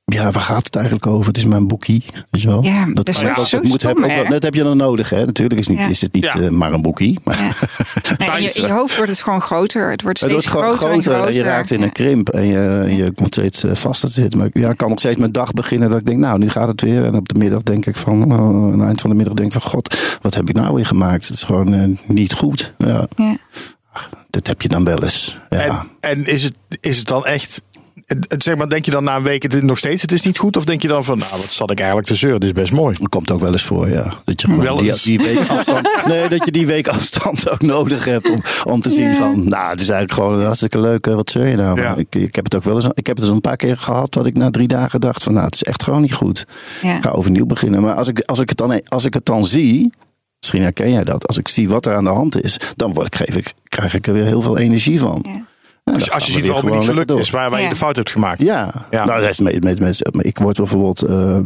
[0.04, 1.26] ja, waar gaat het eigenlijk over?
[1.26, 2.62] Het is mijn boekie, weet je wel.
[2.62, 5.24] Ja, dat is ook zo moet, heb, stom, ook dat heb je dan nodig, hè.
[5.24, 5.86] Natuurlijk is, niet, Ja.
[5.88, 6.34] is het niet Ja.
[6.40, 7.18] eh, maar een boekie.
[7.24, 7.50] Maar Ja.
[8.18, 9.90] Nee, in, je, in je hoofd wordt het gewoon groter.
[9.90, 12.28] Het wordt het steeds wordt gewoon groter, groter, en, en je raakt in een krimp.
[12.28, 14.38] En je, je komt steeds eh, vaster te zitten.
[14.38, 16.48] Maar ik- ja, ik kan nog steeds mijn dag beginnen dat ik denk, nou, nu
[16.50, 17.04] gaat het weer.
[17.04, 18.38] En op de middag denk ik van, oh,
[18.72, 20.86] aan het eind van de middag denk ik van, god, wat heb ik nou weer
[20.86, 21.26] gemaakt?
[21.26, 22.72] Het is gewoon eh, niet goed.
[22.78, 23.36] Ja, Ja.
[24.30, 25.38] dat heb je dan wel eens.
[25.50, 25.58] Ja.
[25.60, 27.62] En, en is, het, is het dan echt.
[28.38, 30.56] Zeg maar, denk je dan na een week het nog steeds het is niet goed?
[30.56, 32.40] Of denk je dan van, nou, wat zat ik eigenlijk te zeuren?
[32.40, 32.96] Dit is best mooi.
[32.98, 34.12] Dat komt ook wel eens voor, ja.
[34.24, 35.02] Dat je Wel die, eens.
[35.02, 38.90] die week afstand, nee, dat je die week afstand ook nodig hebt om, om te
[38.90, 41.06] zien van, nou, het is eigenlijk gewoon hartstikke leuk.
[41.06, 41.80] eh, Wat zeur je nou?
[41.80, 41.94] Ja.
[41.94, 44.12] Ik, ik heb het ook wel eens, ik heb het eens een paar keer gehad
[44.12, 46.46] dat ik na drie dagen dacht van, nou, het is echt gewoon niet goed.
[46.82, 47.00] Ja.
[47.00, 47.80] Ga overnieuw beginnen.
[47.82, 49.92] Maar als ik, als ik, het, dan, als ik het dan zie,
[50.40, 53.06] misschien herken jij dat, als ik zie wat er aan de hand is, dan word
[53.06, 55.24] ik, geef ik, krijg ik er weer heel veel energie van.
[55.28, 55.44] Ja.
[55.84, 57.70] Als, je- als ziet waarom het niet gelukt is, waar, waar je Ja.
[57.70, 58.40] de fout hebt gemaakt.
[58.42, 59.04] ja, Ja.
[59.04, 61.02] nou dat is met, met, met, ik word bijvoorbeeld.
[61.02, 61.38] eh,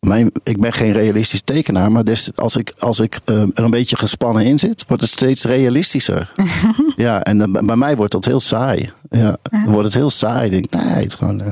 [0.00, 3.70] mijn, ik ben geen realistisch tekenaar, maar des, als ik, als ik eh, er een
[3.70, 6.32] beetje gespannen in zit, wordt het steeds realistischer.
[6.96, 8.90] ja, en dan, bij mij wordt dat heel saai.
[9.10, 10.50] Ja, dan wordt het heel saai.
[10.50, 11.40] Ik denk, nee, het gewoon.
[11.40, 11.46] eh,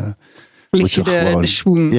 [0.71, 1.93] je de, de swoon.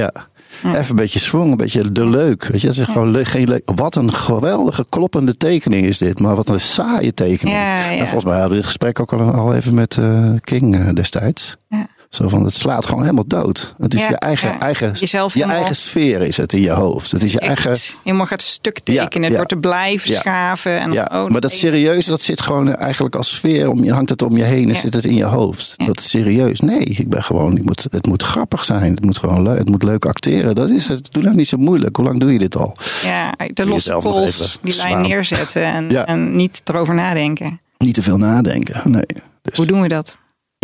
[0.64, 0.76] Ja.
[0.76, 2.46] Even een beetje swing, een beetje de leuk.
[2.46, 3.70] Weet je, dat is gewoon geen leuk.
[3.76, 7.58] Wat een geweldige kloppende tekening is dit, maar wat een saaie tekening.
[7.58, 7.92] Ja, ja.
[7.92, 10.94] En volgens mij hadden we dit gesprek ook al, al even met eh, King eh,
[10.94, 11.58] destijds.
[11.68, 11.88] Ja.
[12.10, 13.74] Zo van, het slaat gewoon helemaal dood.
[13.78, 14.60] Het is Ja, je eigen, ja.
[14.60, 17.12] eigen, Jezelf je eigen sfeer is het in je hoofd.
[17.12, 17.72] Het is je eigen...
[17.72, 19.24] Echt helemaal gaat stuk tekenen.
[19.28, 20.80] Het wordt te blijven schaven.
[20.80, 23.70] En Ja, oh, maar dat serieuze, dat zit gewoon eigenlijk als sfeer.
[23.70, 25.74] Om je, hangt het om je heen en zit het in je hoofd.
[25.86, 26.60] Dat is serieus.
[26.60, 28.96] Nee, ik ben gewoon, ik moet, het moet grappig zijn.
[28.96, 30.56] Het moet gewoon leuk, het moet leuk acteren.
[30.56, 31.14] Dat is het.
[31.14, 31.96] Doe nou niet zo moeilijk.
[31.96, 32.76] Hoe lang doe je dit al?
[33.04, 37.62] Ja, de losse pols, die lijn neerzetten en, en niet erover nadenken.
[37.78, 38.82] Niet te veel nadenken.
[38.92, 39.06] Nee.
[39.42, 40.18] Dus, Hoe doen we dat?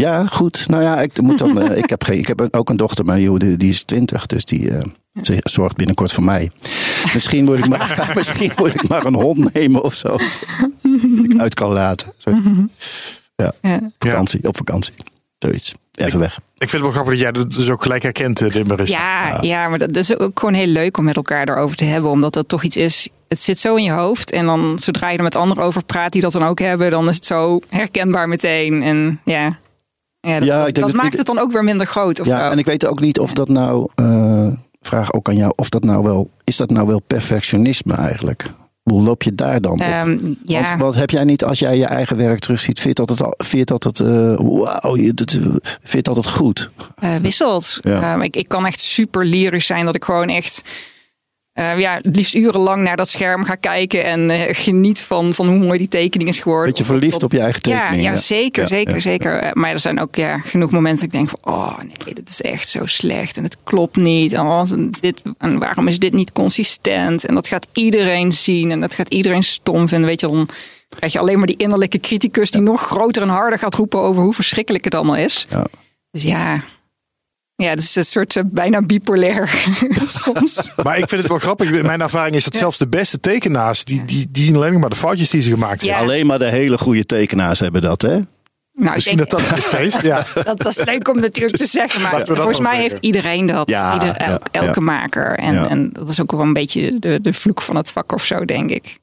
[0.03, 0.67] Ja, goed.
[0.67, 3.17] Nou ja, ik, moet dan, eh, ik, heb geen, ik heb ook een dochter, maar
[3.17, 4.25] die, die- die is twintig.
[4.25, 4.85] Dus die eh,
[5.21, 6.51] ze zorgt binnenkort voor mij.
[7.13, 10.17] Misschien moet, ik maar, misschien moet ik maar een hond nemen of zo.
[10.81, 12.13] Die ik uit kan laten.
[12.17, 12.31] Zo.
[13.35, 13.91] Ja, Ja.
[13.99, 14.93] vakantie, op vakantie.
[15.39, 15.73] Zoiets.
[15.93, 16.35] Even weg.
[16.57, 18.89] Ik vind het wel grappig dat jij dat dus ook gelijk herkent, eh, Dimmeris.
[18.89, 21.85] Ja, ja, maar dat, dat is ook gewoon heel leuk om met elkaar daarover te
[21.85, 22.11] hebben.
[22.11, 23.07] Omdat dat toch iets is.
[23.27, 24.31] Het zit zo in je hoofd.
[24.31, 27.07] En dan zodra je er met anderen over praat die dat dan ook hebben, dan
[27.09, 28.83] is het zo herkenbaar meteen.
[28.83, 29.57] En ja,
[30.31, 32.19] ja dat, Ja, ik dat denk dat maakt ik- het dan ook weer minder groot.
[32.19, 34.47] Of Ja, en ik weet ook niet of dat nou, eh,
[34.81, 38.45] vraag ook aan jou, of dat nou wel, is dat nou wel perfectionisme eigenlijk?
[38.83, 39.79] Hoe loop je daar dan op?
[39.79, 40.61] Ehm, ja.
[40.63, 43.45] Want, want heb jij niet, als jij je eigen werk terugziet, vind je dat het,
[43.47, 46.69] vind dat het, eh, dat, eh, vind dat het goed?
[46.95, 47.79] eh, wisselt.
[47.81, 48.01] Ja.
[48.13, 50.61] Ehm, ik, ik kan echt super lyrisch zijn dat ik gewoon echt.
[51.53, 55.47] Eh, ja, het liefst urenlang naar dat scherm ga kijken en eh, geniet van, van
[55.47, 56.67] hoe mooi die tekening is geworden.
[56.69, 58.03] Beetje verliefd dat- op je eigen tekening.
[58.03, 59.37] Ja, ja, zeker, Ja, zeker, ja, zeker.
[59.39, 62.29] Eh, Maar er zijn ook ja, genoeg momenten dat ik denk van, oh nee, dit
[62.29, 64.33] is echt zo slecht en het klopt niet.
[64.33, 64.63] En, oh,
[64.99, 67.25] dit, en waarom is dit niet consistent?
[67.25, 70.07] En dat gaat iedereen zien en dat gaat iedereen stom vinden.
[70.09, 70.49] Weet je, dan
[70.97, 74.21] krijg je alleen maar die innerlijke criticus die nog groter en harder gaat roepen over
[74.21, 75.47] hoe verschrikkelijk het allemaal is.
[75.49, 75.65] Ja.
[76.11, 76.63] Dus ja,
[77.63, 79.49] ja, het is een soort eh, bijna bipolair
[80.23, 80.71] soms.
[80.83, 81.81] Maar ik vind het wel grappig.
[81.81, 85.29] Mijn ervaring is dat zelfs de beste tekenaars, die, die, die alleen maar de foutjes
[85.29, 85.99] die ze gemaakt hebben.
[85.99, 86.03] Ja.
[86.03, 88.19] Alleen maar de hele goede tekenaars hebben dat, hè?
[88.73, 90.01] Nou, Misschien denk, dat dat is geweest.
[90.01, 90.25] Ja.
[90.43, 92.89] dat, dat is leuk om natuurlijk te zeggen, maar volgens mij zeggen.
[92.89, 93.69] heeft iedereen dat.
[93.69, 94.85] Ja, Ieder, ja, el- elke ja.
[94.85, 95.37] maker.
[95.39, 95.69] En, Ja.
[95.69, 98.45] en dat is ook wel een beetje de, de vloek van het vak of zo,
[98.45, 98.97] denk ik.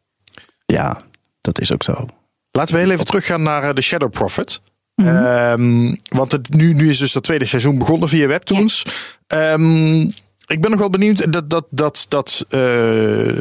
[0.66, 1.00] Ja,
[1.40, 2.06] dat is ook zo.
[2.50, 4.60] Laten we heel even teruggaan naar eh, de Shadow Prophet.
[5.00, 5.16] Mhm.
[5.16, 8.82] Ehm, want het, nu, nu is dus dat tweede seizoen begonnen via Webtoons.
[9.26, 10.00] Ehm,
[10.46, 12.60] ik ben nog wel benieuwd dat, dat, dat, dat eh,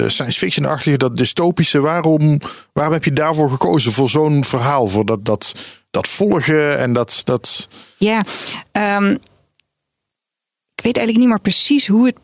[0.08, 1.80] science fiction-achtige, dat dystopische.
[1.80, 2.40] Waarom,
[2.74, 3.92] waarom heb je daarvoor gekozen?
[3.92, 4.88] Voor zo'n verhaal?
[4.88, 5.54] Voor dat, dat,
[5.92, 7.22] dat volgen en dat.
[7.24, 7.68] dat
[7.98, 8.24] Ja,
[8.72, 9.12] ehm,
[10.76, 12.18] ik weet eigenlijk niet meer precies hoe het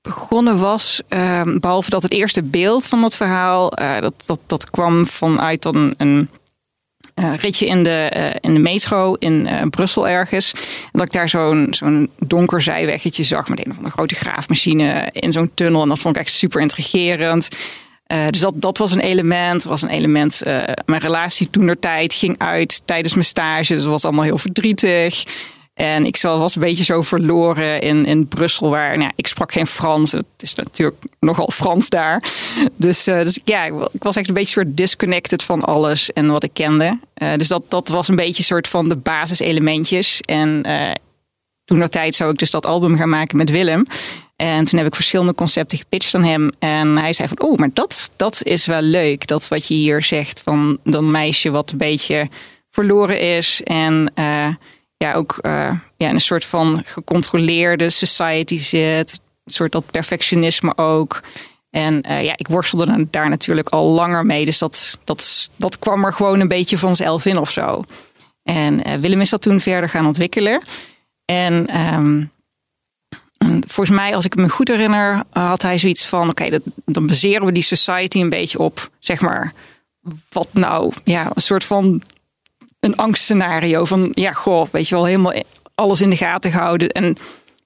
[0.00, 1.02] begonnen was.
[1.60, 5.94] behalve dat het eerste beeld van dat verhaal, eh, dat, dat, dat kwam vanuit dan
[5.96, 6.28] een
[7.14, 10.52] eh, ritje in de, eh, in de metro in eh, Brussel ergens.
[10.82, 15.08] En dat ik daar zo'n zo'n donker zijweggetje zag met een of andere grote graafmachine
[15.12, 15.82] in zo'n tunnel.
[15.82, 17.48] En dat vond ik echt super intrigerend.
[18.12, 19.64] Uh, dus dat, dat was een element.
[19.64, 20.42] was een element.
[20.46, 23.74] Uh, mijn relatie toen tijd ging uit tijdens mijn stage.
[23.74, 25.24] Dus dat was allemaal heel verdrietig.
[25.80, 29.66] En ik was een beetje zo verloren in, in Brussel, waar nou, ik sprak geen
[29.66, 30.12] Frans.
[30.12, 32.22] Het is natuurlijk nogal Frans daar.
[32.76, 36.42] Dus, uh, dus ja, ik was echt een beetje soort disconnected van alles en wat
[36.42, 36.98] ik kende.
[37.22, 40.20] Uh, dus dat, dat was een beetje soort van de basiselementjes.
[40.20, 40.90] En uh,
[41.64, 43.86] toen dat tijd zou ik dus dat album gaan maken met Willem.
[44.36, 46.52] En toen heb ik verschillende concepten gepitcht aan hem.
[46.58, 49.26] En hij zei van, oh, maar dat, dat is wel leuk.
[49.26, 52.28] Dat wat je hier zegt van dat meisje wat een beetje
[52.70, 53.60] verloren is.
[53.64, 54.12] En
[55.04, 59.20] ja, ook uh, ja, in een soort van gecontroleerde society zit.
[59.44, 61.22] Een soort dat perfectionisme ook.
[61.70, 64.44] En uh, ja, ik worstelde daar natuurlijk al langer mee.
[64.44, 67.84] Dus dat, dat, dat kwam er gewoon een beetje vanzelf in of zo.
[68.42, 70.62] En uh, Willem is dat toen verder gaan ontwikkelen.
[71.24, 72.30] En um,
[73.66, 77.52] volgens mij, als ik me goed herinner, had hij zoiets van: oké, dan baseren we
[77.52, 79.52] die society een beetje op, zeg maar,
[80.28, 82.02] wat nou, ja, een soort van
[82.80, 85.42] een angstscenario van, ja, goh, weet je wel, helemaal
[85.74, 86.88] alles in de gaten gehouden.
[86.88, 87.16] En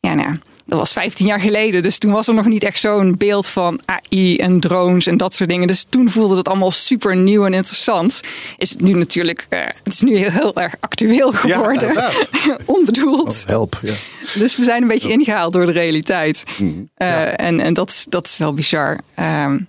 [0.01, 1.83] ja, nou, dat was 15 jaar geleden.
[1.83, 5.35] Dus toen was er nog niet echt zo'n beeld van AI en drones en dat
[5.35, 5.67] soort dingen.
[5.67, 8.21] Dus toen voelde het allemaal super nieuw en interessant.
[8.57, 11.93] Is het nu natuurlijk, uh, het is nu heel, heel erg actueel geworden.
[11.93, 12.11] Ja,
[12.65, 13.43] Onbedoeld.
[13.43, 13.95] Oh, help, ja.
[14.35, 16.45] Dus we zijn een beetje ingehaald door de realiteit.
[16.59, 19.01] Mm, uh, en, en dat, dat is wel bizar.
[19.19, 19.69] Um,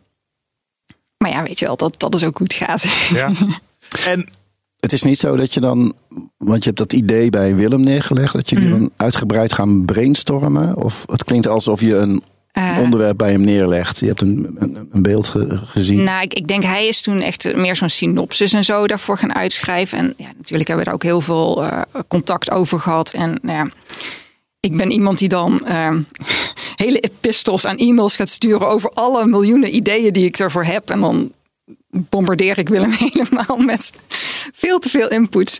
[1.17, 2.85] maar ja, weet je wel, dat, dat is ook goed gaat.
[3.13, 3.31] Ja.
[4.05, 4.29] En
[4.85, 5.93] het is niet zo dat je dan,
[6.37, 8.79] want je hebt dat idee bij Willem neergelegd, dat jullie mm.
[8.79, 10.75] dan uitgebreid gaan brainstormen?
[10.75, 13.99] Of het klinkt alsof je een uh, onderwerp bij hem neerlegt.
[13.99, 16.03] Je hebt een, een, een beeld ge, gezien.
[16.03, 19.35] Nou, ik, ik, denk hij is toen echt meer zo'n synopsis en zo daarvoor gaan
[19.35, 19.97] uitschrijven.
[19.97, 23.13] En ja, natuurlijk hebben we er ook heel veel uh, contact over gehad.
[23.13, 23.69] En nou ja,
[24.59, 25.95] ik ben iemand die dan uh,
[26.85, 30.89] hele epistels aan e-mails gaat sturen over alle miljoenen ideeën die ik ervoor heb.
[30.89, 31.31] En dan
[31.89, 33.91] bombardeer ik Willem helemaal met
[34.65, 35.59] veel te veel input.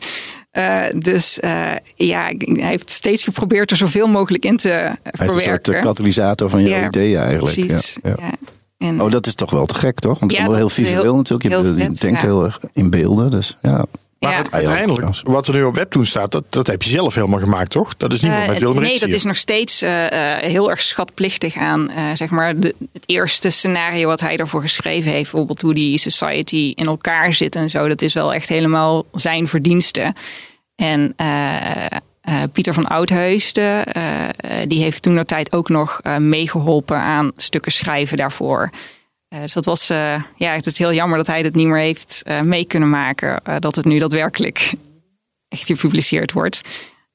[0.53, 5.25] Uh, dus uh, ja, hij heeft steeds geprobeerd er zoveel mogelijk in te hij verwerken.
[5.25, 7.55] Hij is een soort katalysator van jouw ja, ideeën eigenlijk.
[7.55, 8.31] Precies, ja, ja.
[8.77, 10.19] En, oh, dat is toch wel te gek, toch?
[10.19, 11.49] Want het is heel visueel heel, natuurlijk.
[11.49, 13.31] Je, heel vet, denkt heel erg in beelden.
[13.31, 13.85] Dus ja.
[14.25, 14.51] Maar ja.
[14.51, 17.97] uiteindelijk, wat er nu op Webtoon staat, dat, dat heb je zelf helemaal gemaakt, toch?
[17.97, 20.81] Dat is niet uh, met Willem Nee, dat is nog steeds uh, uh, heel erg
[20.81, 25.23] schatplichtig aan, zeg maar, de, het eerste scenario wat hij daarvoor geschreven heeft.
[25.23, 27.87] Bijvoorbeeld hoe die society in elkaar zit en zo.
[27.87, 30.13] Dat is wel echt helemaal zijn verdienste.
[30.75, 31.15] En
[32.51, 33.83] Pieter van Oudheusden,
[34.67, 38.71] die heeft toen de tijd ook nog meegeholpen aan stukken schrijven daarvoor.
[39.29, 41.77] Uh, dus dat was, uh, ja, het is heel jammer dat hij het niet meer
[41.77, 43.41] heeft uh, mee kunnen maken.
[43.59, 44.73] dat het nu daadwerkelijk
[45.55, 46.61] echt gepubliceerd wordt.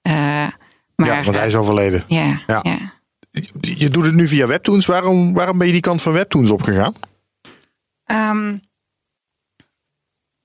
[0.03, 0.59] maar,
[0.97, 2.05] ja, want hij is overleden.
[2.07, 2.93] Ja, ja.
[3.61, 4.87] Je doet het nu via Webtoons.
[4.87, 6.95] Waarom, waarom ben je die kant van Webtoons opgegaan?
[8.05, 8.61] Um,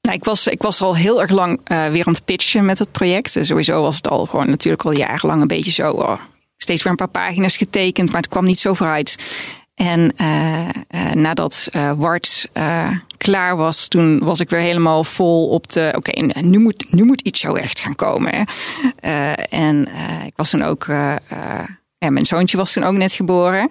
[0.02, 2.92] nou, ik, was, ik was al heel erg lang weer aan het pitchen met het
[2.92, 3.38] project.
[3.42, 5.92] sowieso was het al gewoon natuurlijk al jarenlang een beetje zo.
[5.92, 6.20] Oh,
[6.58, 9.18] steeds weer een paar pagina's getekend, maar het kwam niet zo vooruit.
[9.76, 12.50] En uh, uh, nadat uh, Wart
[13.18, 15.94] klaar was, toen was ik weer helemaal vol op de.
[15.96, 18.46] Oké, nu, moet, nu moet iets zo echt gaan komen.
[19.50, 19.88] en
[20.26, 20.86] ik was toen ook.
[21.98, 23.70] ja, mijn zoontje was toen ook net geboren.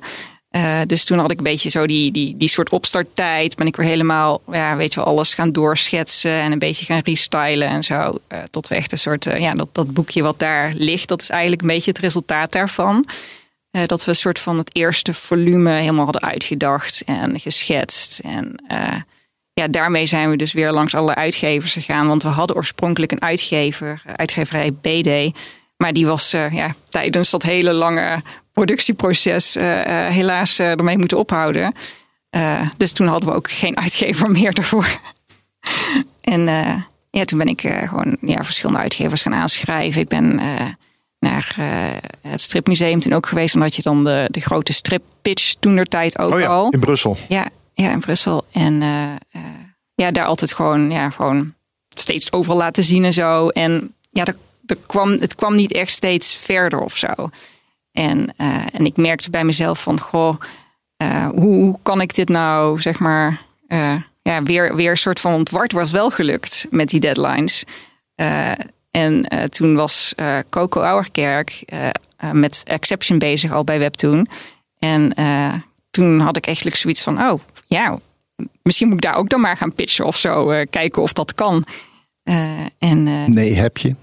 [0.86, 3.56] dus toen had ik een beetje zo die, die, die soort opstarttijd.
[3.56, 7.00] Ben ik weer helemaal, ja, weet je wel, alles gaan doorschetsen en een beetje gaan
[7.04, 8.18] restylen en zo.
[8.50, 11.62] tot we echt een soort, ja, dat, dat boekje wat daar ligt, dat is eigenlijk
[11.62, 13.06] een beetje het resultaat daarvan.
[13.76, 18.18] Uh, dat we een soort van het eerste volume helemaal hadden uitgedacht en geschetst.
[18.18, 18.96] En uh,
[19.52, 22.06] ja, daarmee zijn we dus weer langs alle uitgevers gegaan.
[22.06, 25.38] Want we hadden oorspronkelijk een uitgever, uitgeverij BD.
[25.76, 29.54] Maar die was ja, tijdens dat hele lange productieproces
[30.08, 31.74] helaas ermee moeten ophouden.
[32.76, 35.00] dus toen hadden we ook geen uitgever meer daarvoor.
[36.20, 36.40] en
[37.10, 40.00] ja, toen ben ik gewoon ja, verschillende uitgevers gaan aanschrijven.
[40.00, 40.40] Ik ben
[41.24, 41.66] naar uh,
[42.30, 43.54] het stripmuseum toen ook geweest.
[43.54, 46.70] Omdat je dan de, de grote strippitch toen er tijd ook oh ja, al.
[46.70, 47.16] In Brussel.
[47.28, 48.44] Ja, ja in Brussel.
[48.52, 49.42] En uh, uh,
[49.94, 51.54] ja, daar altijd gewoon, ja, gewoon
[51.88, 53.48] steeds overal laten zien en zo.
[53.48, 57.12] En ja, er, er kwam, het kwam niet echt steeds verder of zo.
[57.92, 58.36] En,
[58.72, 60.40] en ik merkte bij mezelf van, goh,
[61.30, 63.42] hoe kan ik dit nou, zeg maar,
[64.22, 67.64] ja, weer, weer een soort van ontward was wel gelukt met die deadlines.
[68.96, 71.90] En uh, toen was uh, Coco Auerkerk uh,
[72.32, 74.28] met Exception bezig al bij Webtoon.
[74.78, 75.14] En
[75.90, 77.98] toen had ik eigenlijk zoiets van, oh ja,
[78.62, 80.64] misschien moet ik daar ook dan maar gaan pitchen of zo.
[80.70, 81.66] kijken of dat kan.
[82.78, 83.94] en, nee, heb je?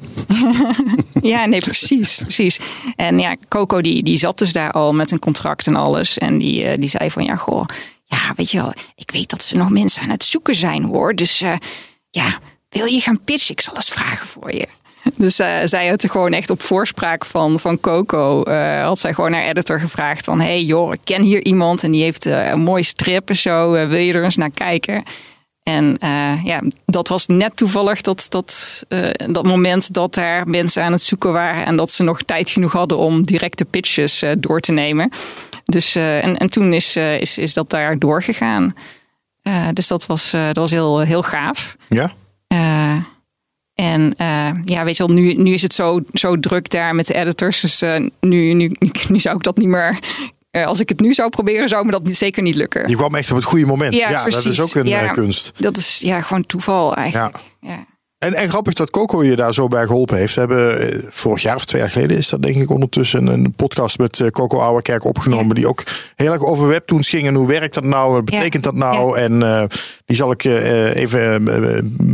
[1.33, 2.59] ja, nee, precies, precies.
[2.95, 6.17] En ja, Coco die, die zat dus daar al met een contract en alles.
[6.17, 7.65] En die, die zei van, ja goh,
[8.11, 11.15] ja, weet je wel, ik weet dat ze nog mensen aan het zoeken zijn hoor.
[11.15, 11.55] Dus eh,
[12.09, 13.51] ja, wil je gaan pitchen?
[13.51, 14.67] Ik zal eens vragen voor je.
[15.15, 19.33] Dus eh, zij had gewoon echt op voorspraak van, van Coco, eh, had zij gewoon
[19.33, 22.61] haar editor gevraagd van, hey joh, ik ken hier iemand en die heeft eh, een
[22.61, 25.03] mooie strip en zo, wil je er eens naar kijken?
[25.63, 25.97] En
[26.43, 28.83] ja, dat was net toevallig dat, dat,
[29.31, 32.71] dat moment dat daar mensen aan het zoeken waren en dat ze nog tijd genoeg
[32.71, 35.09] hadden om directe pitches door te nemen.
[35.65, 38.75] Dus, en, en toen is, is, is dat daar doorgegaan.
[39.73, 41.75] Dus dat was, dat was heel, heel gaaf.
[41.87, 42.11] Ja?
[43.81, 47.07] En eh, ja, weet je wel, nu, nu is het zo, zo druk daar met
[47.07, 47.61] de editors.
[47.61, 48.71] Dus eh, nu, nu,
[49.09, 49.99] nu zou ik dat niet meer.
[50.51, 52.89] eh, als ik het nu zou proberen, zou me dat niet, zeker niet lukken.
[52.89, 53.93] Je kwam echt op het goede moment.
[53.93, 55.51] Ja, dat is ook een Ja, kunst.
[55.57, 57.35] Dat is ja, gewoon toeval eigenlijk.
[57.61, 57.85] Ja.
[58.21, 60.33] En, en grappig dat Coco je daar zo bij geholpen heeft.
[60.33, 63.53] We hebben eh, vorig jaar of twee jaar geleden is dat denk ik ondertussen een
[63.55, 65.55] podcast met eh, Coco Ouwerkerk opgenomen.
[65.55, 65.83] Die ook
[66.15, 67.27] heel erg over webtoons ging.
[67.27, 68.13] En hoe werkt dat nou?
[68.13, 69.17] Wat betekent dat nou?
[69.17, 69.63] En eh,
[70.05, 71.43] die zal ik even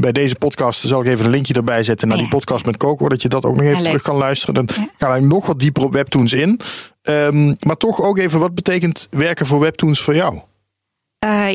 [0.02, 3.10] bij deze podcast zal ik even een linkje erbij zetten naar die podcast met Coco.
[3.10, 4.54] Dat je dat ook nog even terug kan luisteren.
[4.54, 6.60] Dan gaan we nog wat dieper op webtoons in.
[7.02, 10.40] Ehm, maar toch ook even wat betekent werken voor webtoons voor jou?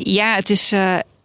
[0.02, 0.74] Ja, het is,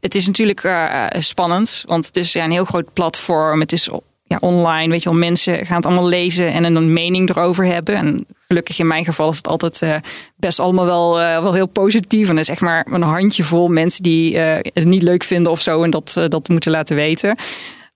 [0.07, 1.83] het is natuurlijk eh, spannend.
[1.85, 3.59] Want het is ja, een heel groot platform.
[3.59, 3.89] Het is
[4.23, 4.89] ja, online.
[4.89, 7.95] Weet je wel, mensen gaan het allemaal lezen en een mening erover hebben.
[7.95, 9.95] En gelukkig in mijn geval is het altijd eh,
[10.35, 12.29] best allemaal wel, wel heel positief.
[12.29, 15.83] En er is echt maar een handjevol mensen die het niet leuk vinden of zo.
[15.83, 17.35] En dat, dat moeten laten weten.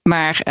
[0.03, 0.41] Maar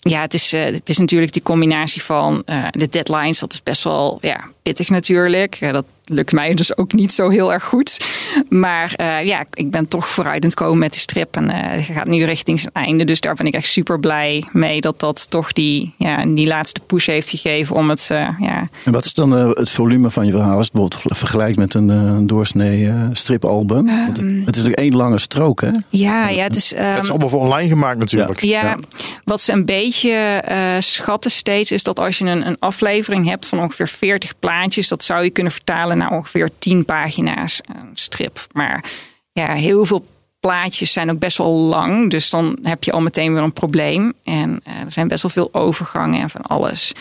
[0.00, 3.38] ja, het is, het is natuurlijk die combinatie van de deadlines.
[3.38, 5.72] Dat is best wel ja, pittig natuurlijk.
[5.72, 8.14] Dat lukt mij dus ook niet zo heel erg goed.
[8.48, 11.36] Maar eh, ja, ik ben toch vooruit aan het komen met die strip.
[11.36, 13.04] En eh, het gaat nu richting zijn einde.
[13.04, 14.80] Dus daar ben ik echt super blij mee.
[14.80, 18.06] Dat dat toch die, ja, die laatste push heeft gegeven om het...
[18.10, 20.56] eh, ja, En wat is dan eh, het volume van je verhaal?
[20.56, 23.86] Als je het bijvoorbeeld vergelijkt met een, eh, een doorsnee eh, stripalbum.
[23.86, 25.70] Want het, het is natuurlijk één lange strook, hè?
[25.88, 26.70] ja, ja, het is...
[26.70, 28.40] Het ehm, is allemaal voor online gemaakt natuurlijk.
[28.40, 28.76] Ja, Ja.
[29.24, 30.10] wat ze een beetje
[30.44, 34.88] eh, schatten steeds is dat als je een, een aflevering hebt van ongeveer 40 plaatjes,
[34.88, 38.46] dat zou je kunnen vertalen naar ongeveer 10 pagina's een strip.
[38.52, 38.84] Maar
[39.32, 40.06] ja, heel veel
[40.40, 44.12] plaatjes zijn ook best wel lang, dus dan heb je al meteen weer een probleem.
[44.24, 46.92] En eh, er zijn best wel veel overgangen en van alles.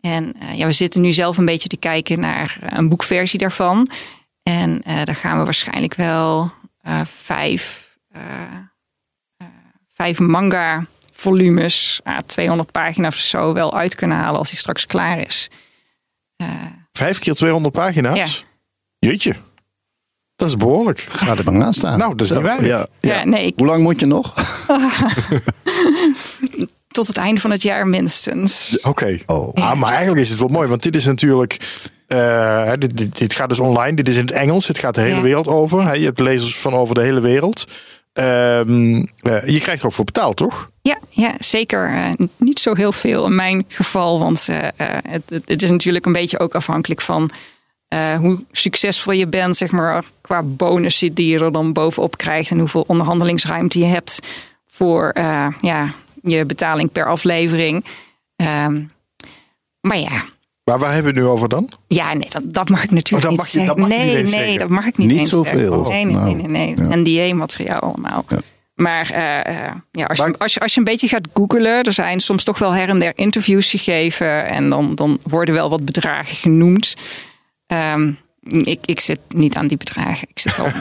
[0.00, 3.88] En eh, ja, we zitten nu zelf een beetje te kijken naar een boekversie daarvan.
[4.42, 8.22] En eh, daar gaan we waarschijnlijk wel eh, vijf eh,
[9.94, 14.86] vijf manga volumes, ah, 200 pagina's of zo, wel uit kunnen halen als hij straks
[14.86, 15.50] klaar is.
[16.92, 18.44] Vijf keer 200 pagina's?
[18.98, 19.34] Jeetje.
[20.36, 20.98] Dat is behoorlijk.
[21.10, 21.98] Gaat er maar aan staan.
[21.98, 22.66] Nou, dat is niet weinig.
[22.66, 23.24] Ja, Ja, ja.
[23.24, 24.34] nee, ik- Hoe lang moet je nog?
[26.88, 28.78] tot het einde van het jaar minstens.
[28.82, 29.18] Oké.
[29.26, 29.54] Oh.
[29.54, 31.56] Ah, maar eigenlijk is het wel mooi, want dit is natuurlijk.
[32.06, 34.94] eh, hè, dit, dit, dit gaat dus online, dit is in het Engels, het gaat
[34.94, 35.22] de hele Ja.
[35.22, 35.84] wereld over.
[35.86, 37.64] Hè, je hebt lezers van over de hele wereld.
[38.12, 40.70] Ehm, eh, je krijgt er ook voor betaald, toch?
[40.82, 41.88] Ja, ja zeker.
[41.88, 44.68] Eh, niet zo heel veel in mijn geval, want eh,
[45.08, 47.30] het, het, is natuurlijk een beetje ook afhankelijk van
[48.18, 52.58] hoe succesvol je bent, zeg maar, qua bonussen die je er dan bovenop krijgt en
[52.58, 54.20] hoeveel onderhandelingsruimte je hebt
[54.66, 55.10] voor
[55.60, 57.84] ja, je betaling per aflevering.
[58.36, 58.82] Ehm,
[59.80, 60.24] maar ja,
[60.64, 61.70] Maar waar hebben we het nu over dan?
[61.88, 63.80] Ja, nee, dat, dat mag ik natuurlijk Oh, dat niet mag je- dat zeggen.
[63.80, 64.58] mag je niet nee, eens nee, zeggen.
[64.58, 65.82] dat mag ik niet Niet eens zoveel.
[65.88, 66.74] Nee, nee, Nou, nee, nee.
[66.76, 66.82] ja.
[66.96, 67.28] nee.
[67.30, 68.24] NDA-materiaal allemaal.
[68.28, 68.38] Ja.
[68.74, 71.92] Maar eh, eh, ja, als, je, als, je, als je een beetje gaat googlen, er
[71.92, 74.46] zijn soms toch wel her en der interviews gegeven.
[74.46, 76.96] En dan, dan worden wel wat bedragen genoemd.
[77.66, 78.12] Ehm,
[78.62, 80.28] ik, ik zit niet aan die bedragen.
[80.30, 80.66] Ik zit al.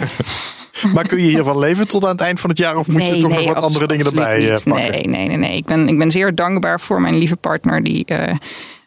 [0.94, 2.78] Maar kun je hiervan leven tot aan het eind van het jaar?
[2.78, 4.64] Of moet je toch nog wat andere dingen erbij eh, niet.
[4.64, 4.92] pakken?
[4.92, 5.38] Nee, nee, nee.
[5.38, 5.56] nee.
[5.58, 8.36] Ik, ben, ik ben zeer dankbaar voor mijn lieve partner die eh,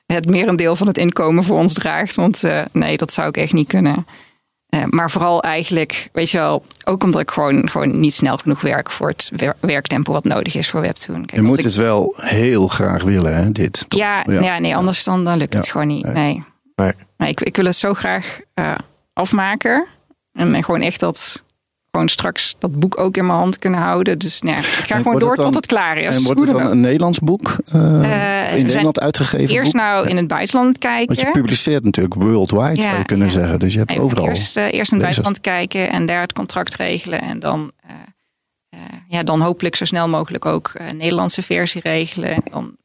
[0.07, 2.15] het merendeel van het inkomen voor ons draagt.
[2.15, 4.07] Want eh, nee, dat zou ik echt niet kunnen.
[4.69, 8.61] Eh, maar vooral eigenlijk, weet je wel, ook omdat ik gewoon, gewoon niet snel genoeg
[8.61, 11.27] werk voor het wer- werktempo wat nodig is voor Webtoon.
[11.27, 13.85] Kijk, Je moet ik- het wel heel graag willen, hè, dit.
[13.89, 14.59] ja, ja.
[14.59, 16.13] nee, anders dan, dan lukt het gewoon niet.
[16.13, 16.45] Nee.
[16.75, 16.93] Nee.
[17.17, 18.75] Nee, ik, ik wil het zo graag eh,
[19.13, 19.87] afmaken.
[20.33, 21.45] En, en gewoon echt dat,
[21.95, 24.19] gewoon straks dat boek ook in mijn hand kunnen houden.
[24.19, 26.17] Dus nou ja, ik ga En gewoon door dan- tot het klaar is.
[26.17, 27.57] En wordt het dan een Nederlands boek?
[27.73, 29.81] eh, er in zijn Nederland uitgegeven Eerst boek?
[29.81, 31.07] nou in het buitenland kijken.
[31.17, 33.33] Want je publiceert natuurlijk worldwide, Ja, zou je kunnen ja.
[33.33, 33.59] zeggen.
[33.59, 34.29] Dus je hebt Nee, overal.
[34.29, 37.21] Eerst, eh, eerst in het buitenland kijken en daar het contract regelen.
[37.21, 37.91] En dan, eh,
[38.69, 38.79] eh,
[39.09, 42.31] ja, dan hopelijk zo snel mogelijk ook eh, een Nederlandse versie regelen.
[42.35, 42.77] En dan,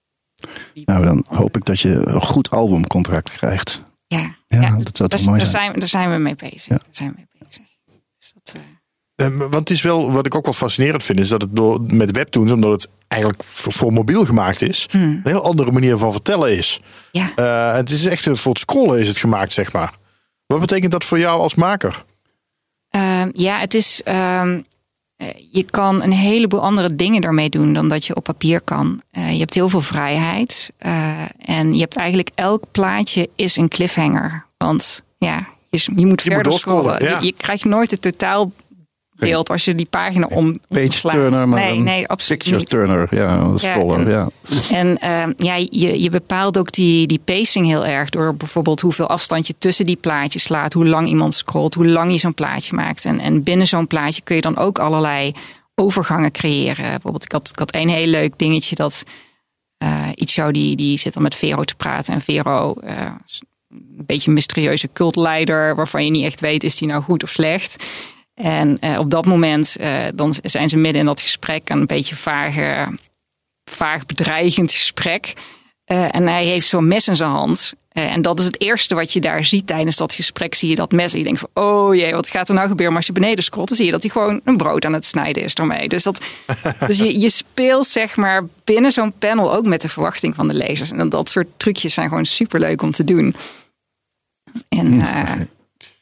[0.85, 3.83] Nou, dan hoop ik dat je een goed albumcontract krijgt.
[4.07, 5.63] ja, Ja, dat zou toch mooi daar, zijn.
[5.63, 6.65] zijn, daar zijn we mee bezig.
[6.65, 6.75] Ja.
[6.77, 7.28] Daar zijn we mee bezig.
[9.19, 11.29] Dus dat, eh, Eh, want het is wel, wat ik ook wel fascinerend vind, is
[11.29, 15.43] dat het door, met webtoons, omdat het eigenlijk voor, voor mobiel gemaakt is, een heel
[15.43, 16.79] andere manier van vertellen is.
[17.11, 17.31] ja.
[17.35, 19.93] Eh, het is echt voor het scrollen is het gemaakt, zeg maar.
[20.45, 22.03] Wat betekent dat voor jou als maker?
[22.89, 24.01] Ehm, ja, het is.
[24.03, 24.61] ehm,
[25.17, 29.01] eh, je kan een heleboel andere dingen ermee doen dan dat je op papier kan.
[29.11, 30.71] Eh, je hebt heel veel vrijheid.
[31.39, 34.45] en je hebt eigenlijk elk plaatje is een cliffhanger.
[34.57, 37.13] Want ja, je, je moet verder doorscrollen, scrollen.
[37.13, 37.19] ja.
[37.19, 38.01] Je, je krijgt nooit het
[39.19, 40.55] totaalbeeld als je die pagina om.
[40.67, 42.69] Page turner, maar nee, nee, absoluut picture niet.
[42.69, 43.07] turner.
[43.11, 43.99] Ja, een scroller.
[43.99, 44.29] en- Ja,
[44.71, 49.07] En ehm, ja, je, je bepaalt ook die, die pacing heel erg door bijvoorbeeld hoeveel
[49.07, 52.75] afstand je tussen die plaatjes laat, hoe lang iemand scrolt, hoe lang je zo'n plaatje
[52.75, 53.05] maakt.
[53.05, 55.31] En, en binnen zo'n plaatje kun je dan ook allerlei
[55.75, 56.89] overgangen creëren.
[56.89, 59.03] Bijvoorbeeld, ik had, ik had één heel leuk dingetje dat
[59.77, 62.13] eh iets jou die, die zit dan met Vero te praten.
[62.13, 62.95] En Vero, eh,
[63.25, 67.23] is een beetje een mysterieuze cultleider, waarvan je niet echt weet, is die nou goed
[67.23, 67.85] of slecht.
[68.41, 72.15] En eh, op dat moment, eh, dan zijn ze midden in dat gesprek, een beetje
[72.15, 72.97] vage
[73.69, 75.33] vaag bedreigend gesprek.
[75.85, 77.73] Eh, en hij heeft zo'n mes in zijn hand.
[77.89, 80.55] En dat is het eerste wat je daar ziet tijdens dat gesprek.
[80.55, 82.93] Zie je dat mes en je denkt van, oh jee, wat gaat er nou gebeuren?
[82.93, 85.05] Maar als je beneden scrolt, dan zie je dat hij gewoon een brood aan het
[85.05, 85.87] snijden is daarmee.
[85.87, 86.25] Dus, dat,
[86.87, 90.53] dus je, je speelt zeg maar binnen zo'n panel ook met de verwachting van de
[90.53, 90.91] lezers.
[90.91, 93.35] En dat, soort trucjes zijn gewoon superleuk om te doen.
[94.69, 95.01] En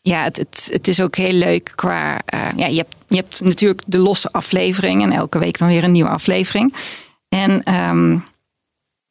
[0.07, 2.19] ja, het, het, het is ook heel leuk qua.
[2.25, 5.83] eh, ja, je hebt, je hebt natuurlijk de losse aflevering en elke week dan weer
[5.83, 6.73] een nieuwe aflevering.
[7.29, 8.17] En ehm,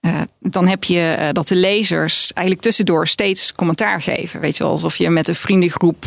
[0.00, 4.40] eh, dan heb je eh, dat de lezers eigenlijk tussendoor steeds commentaar geven.
[4.40, 6.04] Weet je wel, alsof je met een vriendengroep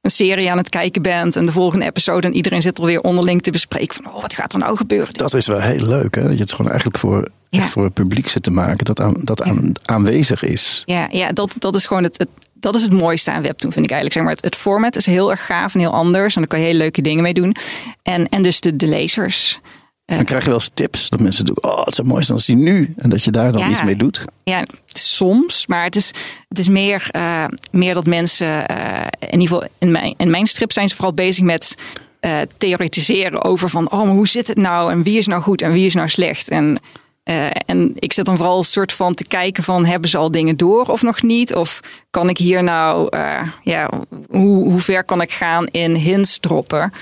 [0.00, 3.42] een serie aan het kijken bent en de volgende episode en iedereen zit alweer onderling
[3.42, 5.14] te bespreken van oh, wat gaat er nou gebeuren?
[5.14, 6.14] dat is wel heel leuk.
[6.14, 6.22] Hè?
[6.22, 7.66] Dat je het gewoon eigenlijk voor, Ja.
[7.66, 8.84] voor het publiek zit te maken.
[8.84, 10.82] Dat, aan, dat aan, aanwezig is.
[10.86, 12.28] Ja, ja dat, dat is gewoon het, het,
[12.60, 14.12] dat is het mooiste aan webtoon, vind ik eigenlijk.
[14.12, 16.34] Zeg maar, het, het format is heel erg gaaf en heel anders.
[16.34, 17.56] En daar kan je hele leuke dingen mee doen.
[18.02, 19.60] En, en dus de, de lezers.
[20.04, 21.08] Dan krijg je wel eens tips.
[21.08, 22.94] Dat mensen doen, oh, het zou mooi zijn als die nu.
[22.96, 23.68] En dat je daar dan Ja.
[23.70, 24.24] iets mee doet.
[24.44, 25.66] Ja, soms.
[25.66, 26.10] Maar het is,
[26.48, 30.46] het is meer, eh, meer dat mensen, eh, in ieder geval in mijn, in mijn
[30.46, 31.74] strip zijn ze vooral bezig met
[32.20, 34.92] eh, theoretiseren over van, oh, maar hoe zit het nou?
[34.92, 36.48] En wie is nou goed en wie is nou slecht?
[36.48, 36.78] En,
[37.22, 40.30] eh, en ik zit dan vooral een soort van te kijken van, hebben ze al
[40.30, 41.54] dingen door of nog niet?
[41.54, 43.90] Of kan ik hier nou, eh, ja,
[44.28, 46.92] hoe, hoe ver kan ik gaan in hints droppen?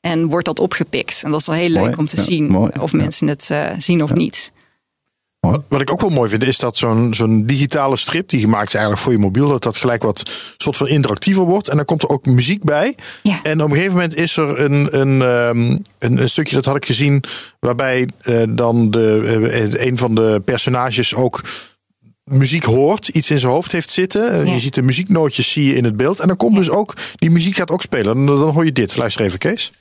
[0.00, 1.22] En wordt dat opgepikt?
[1.24, 2.98] En dat is wel heel leuk Mooi, om te ja, zien mooi, of ja.
[2.98, 4.52] mensen het eh, zien of niet.
[5.40, 8.74] Wat ik ook wel mooi vind, is dat zo'n zo'n digitale strip, die gemaakt is
[8.74, 11.68] eigenlijk voor je mobiel, dat dat gelijk wat soort van interactiever wordt.
[11.68, 12.94] En dan komt er ook muziek bij.
[13.22, 13.42] Ja.
[13.42, 16.76] En op een gegeven moment is er een, een, ehm, een, een stukje, dat had
[16.76, 17.24] ik gezien,
[17.60, 21.42] waarbij eh, dan de, eh, een van de personages ook
[22.24, 24.46] muziek hoort, iets in zijn hoofd heeft zitten.
[24.46, 24.52] Ja.
[24.52, 26.20] Je ziet de muzieknootjes zie je in het beeld.
[26.20, 28.16] En dan komt dus ook, die muziek gaat ook spelen.
[28.16, 28.96] En dan hoor je dit.
[28.96, 29.72] Luister even, Kees.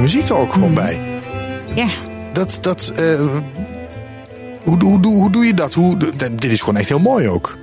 [0.00, 1.00] Muziek er ook gewoon bij.
[1.74, 1.86] Ja.
[2.32, 3.20] Dat, dat, eh,
[4.64, 5.74] hoe, hoe, hoe, hoe doe je dat?
[5.74, 5.96] Hoe,
[6.36, 7.58] dit is gewoon echt heel mooi ook.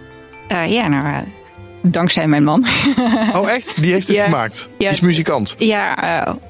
[0.48, 1.18] Eh, ja, nou, eh,
[1.82, 2.66] dankzij mijn man.
[3.38, 3.82] Oh, echt?
[3.82, 4.24] Die heeft het Ja.
[4.24, 4.70] gemaakt.
[4.78, 4.94] Die Ja.
[4.94, 5.56] is muzikant.
[5.58, 5.96] ja,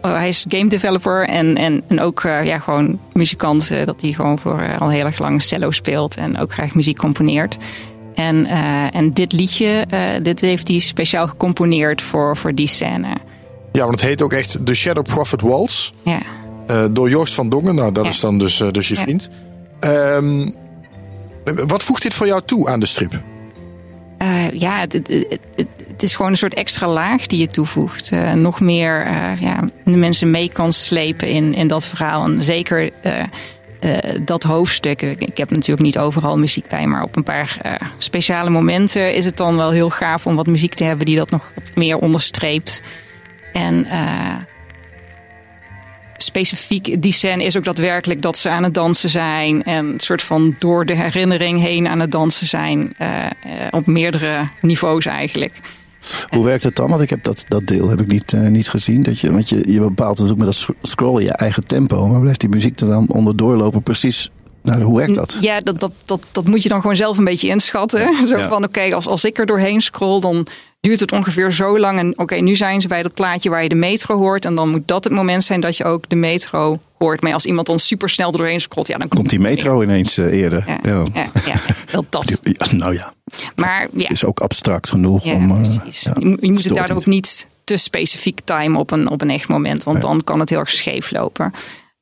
[0.02, 3.86] oh, hij is game developer en, en, en ook ja, gewoon muzikant.
[3.86, 7.58] dat hij gewoon voor al heel erg lang cello speelt en ook graag muziek componeert.
[8.16, 8.46] En,
[8.92, 9.86] en dit liedje,
[10.22, 13.08] dit heeft hij speciaal gecomponeerd voor, voor die scène.
[13.72, 15.92] Ja, want het heet ook echt The Shadow Prophet Waltz.
[16.04, 16.20] Ja.
[16.68, 17.76] eh, door Joost van Dongen.
[17.76, 18.10] Nou, dat Ja.
[18.10, 19.02] is dan dus, eh, dus je Ja.
[19.02, 19.30] vriend.
[19.80, 20.50] Ehm,
[21.68, 23.20] wat voegt dit voor jou toe aan de strip?
[24.18, 27.48] Eh, ja, het, het, het, het- het is gewoon een soort extra laag die je
[27.48, 28.12] toevoegt.
[28.36, 29.08] Nog meer
[29.40, 32.24] ja, de mensen mee kan slepen in, in dat verhaal.
[32.26, 32.90] En zeker
[34.26, 35.02] dat hoofdstuk.
[35.02, 39.38] Ik, heb natuurlijk niet overal muziek bij, maar op een paar speciale momenten is het
[39.38, 42.82] dan wel heel gaaf om wat muziek te hebben die dat nog meer onderstreept.
[43.54, 44.36] En eh,
[46.18, 49.64] specifiek die scène is ook daadwerkelijk dat ze aan het dansen zijn.
[49.64, 52.94] En een soort van door de herinnering heen aan het dansen zijn.
[52.98, 53.26] eh,
[53.72, 55.54] op meerdere niveaus eigenlijk.
[56.30, 56.90] Hoe werkt het dan?
[56.90, 59.04] Want ik heb dat, dat deel heb ik niet, eh, niet gezien.
[59.04, 62.08] Dat je, want je, je bepaalt ook met dat sc- scrollen je eigen tempo.
[62.08, 64.32] Maar blijft die muziek er dan onderdoor lopen precies...
[64.62, 65.38] Nou, hoe werkt dat?
[65.42, 68.16] Ja, dat, dat, dat, dat moet je dan gewoon zelf een beetje inschatten.
[68.28, 70.48] Zo van, oké, als, als ik er doorheen scroll, dan
[70.82, 72.00] duurt het ongeveer zo lang.
[72.00, 74.46] En oké, nu zijn ze bij dat plaatje waar je de metro hoort.
[74.46, 77.22] En dan moet dat het moment zijn dat je ook de metro hoort.
[77.22, 80.18] Maar als iemand dan super snel er doorheen scrolt, ja, dan Komt die metro ineens
[80.18, 80.64] eh, eerder?
[80.84, 81.26] Ja, Ja.
[81.46, 82.42] ja, dat.
[82.72, 83.14] Nou ja,
[83.56, 85.52] Maar ja, is ook abstract genoeg om...
[85.52, 89.22] eh, je, moet- je moet het daardoor ook niet te specifiek timen op een, op
[89.22, 89.84] een echt moment.
[89.84, 91.54] Want dan kan het heel erg scheef lopen.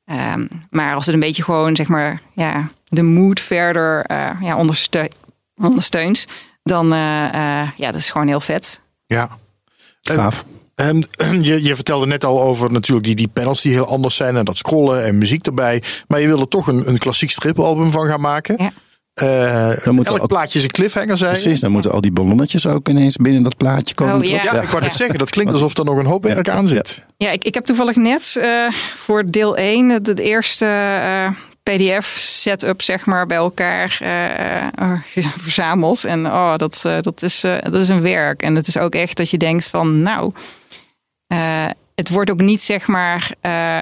[0.08, 4.56] Ehm, maar als het een beetje gewoon, zeg maar, ja, de mood verder uh, ja,
[4.56, 5.14] ondersteunt,
[5.56, 6.26] ondersteunt,
[6.62, 7.00] dan uh,
[7.34, 8.80] uh, ja, dat is gewoon heel vet.
[9.06, 9.28] Ja.
[10.02, 10.44] Gaaf.
[10.74, 14.16] En, en je, je, vertelde net al over natuurlijk die, die panels die heel anders
[14.16, 15.82] zijn en dat scrollen en muziek erbij.
[16.06, 18.54] Maar je wil er toch een, een klassiek stripalbum van gaan maken.
[18.58, 18.72] Ja.
[19.22, 21.32] Uh, dan moet elk ook, plaatje is een cliffhanger zijn.
[21.32, 24.16] Precies, dan moeten al die ballonnetjes ook ineens binnen dat plaatje komen.
[24.16, 24.42] Oh, ja.
[24.42, 24.62] ja.
[24.62, 27.04] ik wou net zeggen, dat klinkt alsof er nog een hoop werk aan zit.
[27.16, 31.30] Ja, ik, ik heb toevallig net uh, voor deel 1, het, het eerste uh,
[31.62, 33.88] PDF-setup zeg maar bij elkaar
[35.36, 36.04] verzameld.
[36.04, 38.42] En oh, dat, dat, is, dat is een werk.
[38.42, 40.32] En het is ook echt dat je denkt van, nou
[41.98, 43.78] het wordt ook niet zeg maar uh,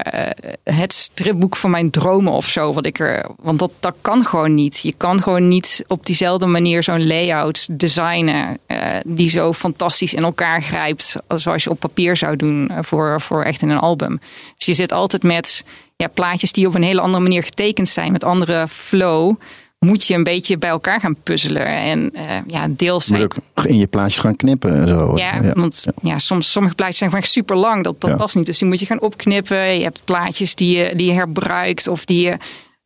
[0.65, 2.73] het stripboek van mijn dromen of zo.
[2.73, 4.81] Wat ik er, want dat, dat kan gewoon niet.
[4.83, 8.59] Je kan gewoon niet op diezelfde manier zo'n layout designen.
[8.67, 11.17] Uh, die zo fantastisch in elkaar grijpt.
[11.29, 14.21] Zoals je op papier zou doen voor, voor echt in een album.
[14.57, 15.65] Dus je zit altijd met
[15.97, 18.13] ja, plaatjes die op een hele andere manier getekend zijn.
[18.13, 19.37] Met andere flow
[19.79, 21.67] moet je een beetje bij elkaar gaan puzzelen.
[21.67, 23.29] En uh, ja, deels zijn...
[23.63, 24.81] in je plaatjes gaan knippen.
[24.81, 25.17] En zo.
[25.17, 27.85] Ja, ja, want ja, soms, sommige plaatjes zijn gewoon echt super lang.
[27.85, 28.17] Dat, dat ja.
[28.17, 28.47] past niet.
[28.47, 29.79] Dus die moet je gaan opknippen.
[29.79, 32.37] Je hebt plaatjes die je, die je herbruikt of die je...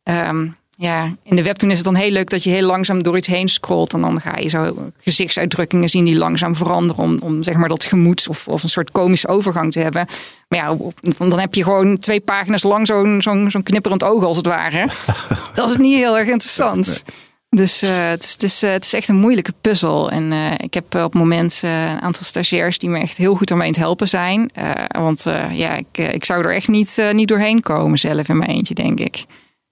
[0.03, 3.17] Um, ja, in de webtoon is het dan heel leuk dat je heel langzaam door
[3.17, 3.93] iets heen scrolt.
[3.93, 7.03] En dan ga je zo gezichtsuitdrukkingen zien die langzaam veranderen.
[7.03, 10.07] Om, om zeg maar dat gemoed of, of een soort komische overgang te hebben.
[10.47, 10.77] Maar ja,
[11.17, 14.87] dan heb je gewoon twee pagina's lang zo'n zo'n zo'n knipperend oog als het ware.
[15.53, 17.03] dat is niet heel erg interessant.
[17.49, 20.11] Dus uh, het, is, het, is, uh, het is echt een moeilijke puzzel.
[20.11, 23.51] En uh, ik heb op het moment een aantal stagiairs die me echt heel goed
[23.51, 24.51] aan mij aan het helpen zijn.
[24.87, 28.73] want ja, ik, ik zou er echt niet, niet doorheen komen zelf in mijn eentje,
[28.73, 29.25] denk ik.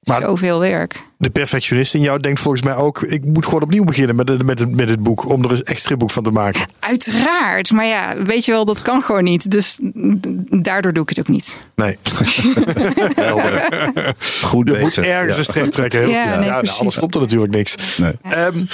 [0.10, 1.02] Maar Zoveel werk.
[1.18, 3.02] De perfectionist in jou denkt volgens mij ook...
[3.02, 5.30] ik moet gewoon opnieuw beginnen met, met, met het boek...
[5.30, 6.62] om er een echt stripboek van te maken.
[6.80, 7.72] Uiteraard.
[7.72, 9.52] Maar ja, weet je wel, dat kan gewoon niet.
[9.52, 9.80] Dus
[10.62, 11.60] daardoor doe ik het ook niet.
[11.76, 11.98] Nee.
[14.42, 16.00] Goed Je moet ergens een streep trekken.
[16.00, 16.36] Heel ja, goed.
[16.36, 17.98] nee, ja, nou, anders komt er natuurlijk niks.
[17.98, 18.14] Nee.
[18.38, 18.68] Um,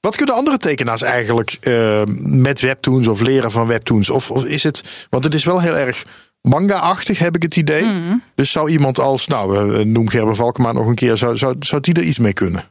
[0.00, 4.10] wat kunnen andere tekenaars eigenlijk uh, met webtoons of leren van webtoons?
[4.10, 5.06] Of, of is het...
[5.10, 6.04] Want het is wel heel erg
[6.46, 7.84] manga-achtig, heb ik het idee.
[7.84, 8.22] Mm.
[8.34, 11.94] Dus zou iemand als, nou, noem Gerben Valkema nog een keer, zou, zou, zou die
[11.94, 12.68] er iets mee kunnen?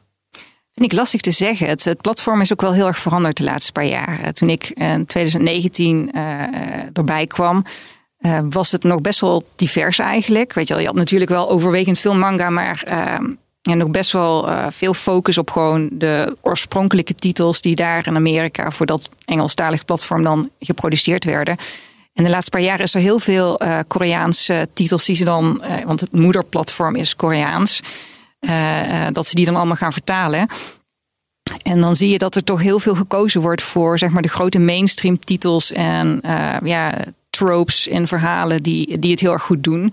[0.76, 1.68] Vind ik lastig te zeggen.
[1.68, 4.32] Het, het, platform is ook wel heel erg veranderd de laatste paar jaar.
[4.32, 6.22] Toen ik in 2019 uh,
[6.92, 7.64] erbij kwam,
[8.20, 10.52] uh, was het nog best wel divers eigenlijk.
[10.52, 12.82] Weet je wel, je had natuurlijk wel overwegend veel manga, maar
[13.62, 18.70] en nog best wel veel focus op gewoon de oorspronkelijke titels die daar in Amerika
[18.70, 21.56] voor dat Engelstalig platform dan geproduceerd werden.
[22.16, 25.62] En de laatste paar jaar is er heel veel uh, Koreaanse titels die ze dan,
[25.64, 27.82] uh, want het moederplatform is Koreaans,
[28.40, 30.48] uh, dat ze die dan allemaal gaan vertalen.
[31.62, 34.28] En dan zie je dat er toch heel veel gekozen wordt voor zeg maar, de
[34.28, 36.20] grote mainstream titels en
[36.64, 36.94] ja,
[37.30, 39.92] tropes in verhalen die, die het heel erg goed doen.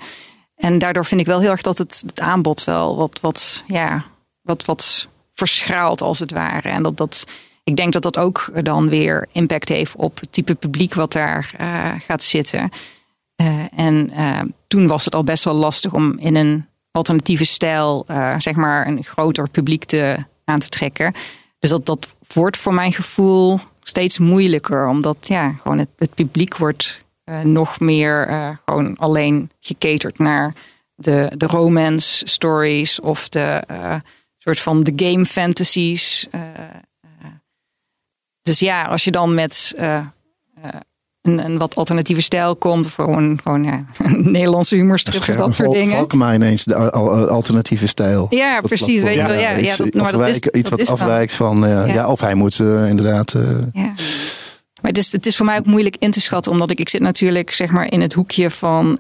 [0.56, 4.06] En daardoor vind ik wel heel erg dat het, het aanbod wel wat, wat, ja,
[4.42, 6.70] wat, wat verschraalt als het ware.
[6.70, 7.26] En dat dat
[7.64, 11.54] ik denk dat dat ook dan weer impact heeft op het type publiek wat daar
[11.60, 12.70] uh, gaat zitten.
[13.42, 18.06] Uh, en uh, toen was het al best wel lastig om in een alternatieve stijl,
[18.38, 21.14] zeg maar, een groter publiek te, aan te trekken.
[21.60, 26.58] Dus dat, dat wordt voor mijn gevoel steeds moeilijker, omdat ja, gewoon het, het publiek
[26.58, 27.02] wordt
[27.44, 28.28] nog meer
[28.66, 30.54] gewoon alleen gecaterd naar
[30.96, 33.64] de, de romance stories of de
[34.38, 36.28] soort van de game fantasies.
[38.44, 40.04] Dus ja, als je dan met uh, uh,
[41.22, 43.86] een, een, wat alternatieve stijl komt, of gewoon, gewoon ja,
[44.38, 45.96] Nederlandse humorstrip of dat soort dingen.
[45.96, 46.92] Valkema ineens de
[47.30, 48.28] alternatieve stijl.
[48.30, 49.02] Ja, precies.
[49.02, 51.86] Weet je wel, ja, ja, dat, maar dat is, iets wat afwijkt van, ja.
[51.86, 52.08] ja.
[52.08, 53.36] of hij moet inderdaad.
[53.74, 53.94] ja.
[54.82, 56.90] Maar het is, het is voor mij ook moeilijk in te schatten, omdat ik, ik
[56.90, 58.96] zit natuurlijk zeg maar in het hoekje van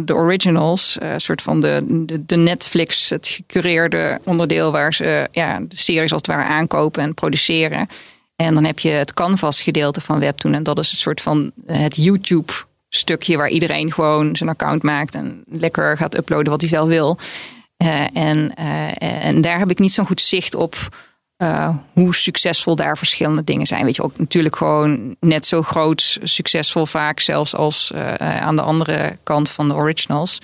[0.00, 5.60] de originals, een soort van de, de, de, Netflix, het gecureerde onderdeel waar ze ja,
[5.60, 7.88] de series als het ware aankopen en produceren.
[8.36, 10.54] En dan heb je het canvas gedeelte van Webtoon.
[10.54, 12.52] En dat is een soort van het YouTube
[12.88, 17.18] stukje waar iedereen gewoon zijn account maakt en lekker gaat uploaden wat hij zelf wil.
[17.84, 20.88] Uh, en, uh, en daar heb ik niet zo'n goed zicht op
[21.92, 23.84] hoe succesvol daar verschillende dingen zijn.
[23.84, 29.18] Weet je, ook natuurlijk gewoon net zo groot succesvol vaak zelfs als aan de andere
[29.22, 30.40] kant van de originals.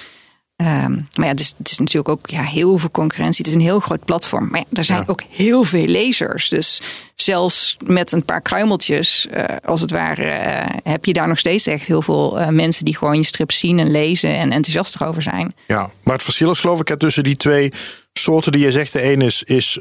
[0.61, 3.39] Um, maar ja, het is, het is, natuurlijk ook ja, heel veel concurrentie.
[3.39, 4.49] Het is een heel groot platform.
[4.51, 5.05] Maar ja, er zijn ja.
[5.07, 6.49] ook heel veel lezers.
[6.49, 6.81] Dus
[7.15, 11.67] zelfs met een paar kruimeltjes, uh, als het ware, uh, heb je daar nog steeds
[11.67, 15.23] echt heel veel uh, mensen die gewoon je strip zien en lezen en enthousiast erover
[15.23, 15.55] zijn.
[15.67, 17.73] Ja, maar het verschil is geloof ik tussen die twee
[18.13, 18.93] soorten die je zegt.
[18.93, 19.79] De ene is, is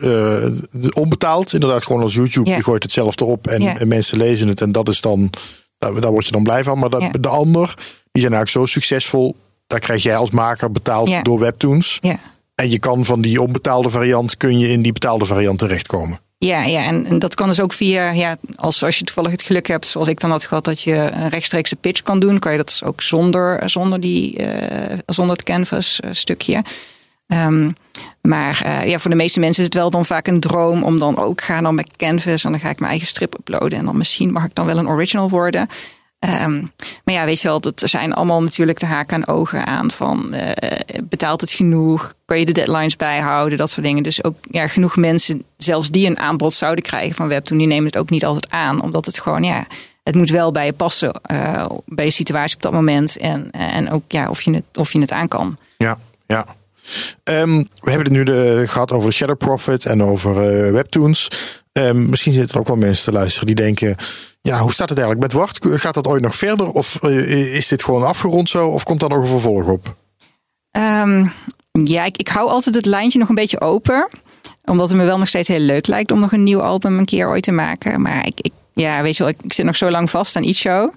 [0.93, 2.49] onbetaald, inderdaad gewoon als YouTube.
[2.49, 4.61] Je gooit hetzelfde op en, en, mensen lezen het.
[4.61, 5.29] En dat is dan
[5.77, 6.79] Daar, daar word je dan blij van.
[6.79, 7.73] Maar dat, de ander,
[8.11, 9.35] die zijn eigenlijk zo succesvol.
[9.69, 11.21] Daar krijg jij als maker betaald Ja.
[11.21, 11.97] door webtoons.
[12.01, 12.19] Ja.
[12.55, 16.19] En je kan van die onbetaalde variant, kun je in die betaalde variant terechtkomen.
[16.37, 19.41] Ja, ja en, en dat kan dus ook via, ja, als, als je toevallig het
[19.41, 22.51] geluk hebt, zoals ik dan had gehad, dat je een rechtstreekse pitch kan doen, kan
[22.51, 26.63] je dat dus ook zonder, zonder, die, eh, zonder het canvas eh, stukje.
[27.27, 27.71] Ehm,
[28.21, 30.99] maar eh, ja, voor de meeste mensen is het wel dan vaak een droom om
[30.99, 33.85] dan ook gaan dan met canvas en dan ga ik mijn eigen strip uploaden en
[33.85, 35.67] dan misschien mag ik dan wel een original worden.
[36.19, 36.59] Ehm,
[37.03, 40.33] maar ja, weet je wel, dat zijn allemaal natuurlijk de haken en ogen aan van
[40.33, 42.13] eh, betaalt het genoeg?
[42.25, 43.57] Kan je de deadlines bijhouden?
[43.57, 44.03] Dat soort dingen.
[44.03, 47.85] Dus ook ja, genoeg mensen, zelfs die een aanbod zouden krijgen van Webtoon, die nemen
[47.85, 48.81] het ook niet altijd aan.
[48.81, 49.67] Omdat het gewoon, ja,
[50.03, 53.17] het moet wel bij je passen, eh, bij je situatie op dat moment.
[53.17, 55.57] En, en ook ja, of, je het, of je het aan kan.
[55.77, 56.45] Ja, ja.
[57.23, 61.27] Ehm, we hebben het nu de, gehad over Shadow Profit en over eh, webtoons.
[61.71, 63.95] Ehm, misschien zitten er ook wel mensen te luisteren die denken...
[64.41, 65.81] Ja, hoe staat het eigenlijk met Wart?
[65.81, 66.71] Gaat dat ooit nog verder?
[66.71, 68.67] Of eh, is dit gewoon afgerond zo?
[68.67, 69.95] Of komt daar nog een vervolg op?
[70.71, 71.27] Ehm,
[71.71, 74.09] ja, ik, ik hou altijd het lijntje nog een beetje open.
[74.65, 77.05] Omdat het me wel nog steeds heel leuk lijkt om nog een nieuw album een
[77.05, 78.01] keer ooit te maken.
[78.01, 80.43] Maar ik, ik ja, weet je wel, ik, ik zit nog zo lang vast aan
[80.43, 80.93] iets show.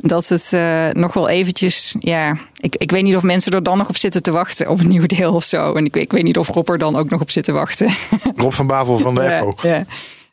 [0.00, 3.78] Dat het eh, nog wel eventjes, ja, ik, ik weet niet of mensen er dan
[3.78, 5.74] nog op zitten te wachten op een nieuw deel of zo.
[5.74, 7.94] En ik, ik weet niet of Rob er dan ook nog op zit te wachten.
[8.36, 9.54] Rob van Bavel van de ja, Echo.
[9.62, 9.84] ja.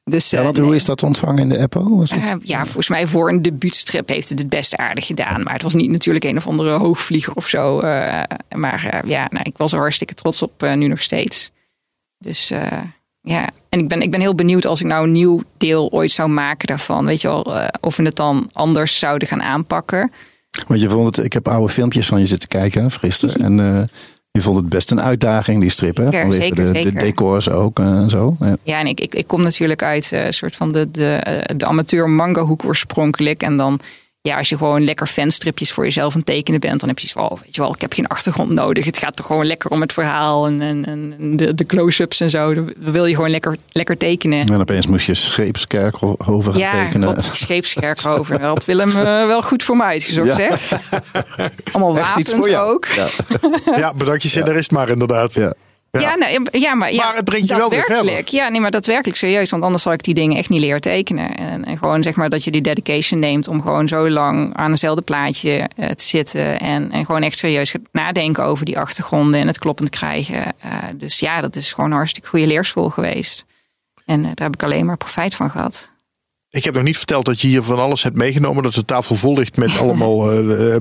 [0.04, 0.66] Dus, Ja, eh, want nee.
[0.66, 2.06] hoe is dat ontvangen in de Apple?
[2.10, 5.44] Eh, ja, volgens mij voor een debuutstrip heeft het het best aardig gedaan.
[5.44, 7.80] Maar het was niet natuurlijk een of andere hoogvlieger of zo.
[7.80, 8.24] eh,
[8.56, 11.52] maar ja, nou, ik was er hartstikke trots op, nu nog steeds.
[12.18, 12.48] Dus
[13.22, 16.12] ja, en ik ben, ik ben heel benieuwd als ik nou een nieuw deel ooit
[16.12, 17.06] zou maken daarvan.
[17.06, 20.12] Weet je wel, of we het dan anders zouden gaan aanpakken.
[20.68, 23.60] Want je vond het, ik heb oude filmpjes van je zitten kijken gisteren.
[23.60, 23.90] En
[24.32, 25.98] je vond het best een uitdaging, die strip.
[25.98, 26.04] Hè?
[26.04, 28.36] Zeker, Vanwege zeker, de, decors ook en zo.
[28.40, 28.58] Ja.
[28.64, 31.56] Ja, en ik, ik, ik kom natuurlijk uit eh, een soort van de, de, eh,
[31.58, 33.44] de amateur manga hoek oorspronkelijk.
[33.44, 33.80] En dan,
[34.24, 37.08] ja, als je gewoon lekker fanstripjes voor jezelf aan het tekenen bent, dan heb je
[37.08, 38.86] zoiets van, oh, weet je wel, ik heb geen achtergrond nodig.
[38.86, 42.30] Het gaat toch gewoon lekker om het verhaal en, en, en de, de close-ups en
[42.30, 42.54] zo.
[42.54, 44.40] Dan wil je gewoon lekker, lekker tekenen.
[44.48, 47.16] En opeens moest je scheepskerkhoven gaan Ja, tekenen.
[47.16, 48.40] wat scheepskerkhoven.
[48.40, 50.36] Dat had Willem eh, wel goed voor me uitgezocht, Ja.
[50.36, 50.72] zeg.
[51.72, 52.86] Allemaal wapens ook.
[52.86, 53.08] Ja.
[53.78, 55.34] Ja, bedankt je scenarist maar inderdaad.
[55.34, 55.54] Ja.
[56.00, 58.22] Ja, nou, ja, maar, ja, Maar het brengt je wel weer verder.
[58.26, 59.50] Ja, nee, maar daadwerkelijk serieus.
[59.50, 61.36] Want anders zal ik die dingen echt niet leren tekenen.
[61.36, 64.70] En, en gewoon zeg maar dat je die dedication neemt om gewoon zo lang aan
[64.70, 66.60] eenzelfde plaatje eh, te zitten.
[66.60, 70.44] En, en gewoon echt serieus nadenken over die achtergronden en het kloppend krijgen.
[70.44, 73.46] Eh, dus ja, dat is gewoon een hartstikke goede leerschool geweest.
[74.06, 75.92] En eh, daar heb ik alleen maar profijt van gehad.
[76.50, 78.64] Ik heb nog niet verteld dat je hier van alles hebt meegenomen.
[78.64, 80.30] Dat de tafel vol ligt met allemaal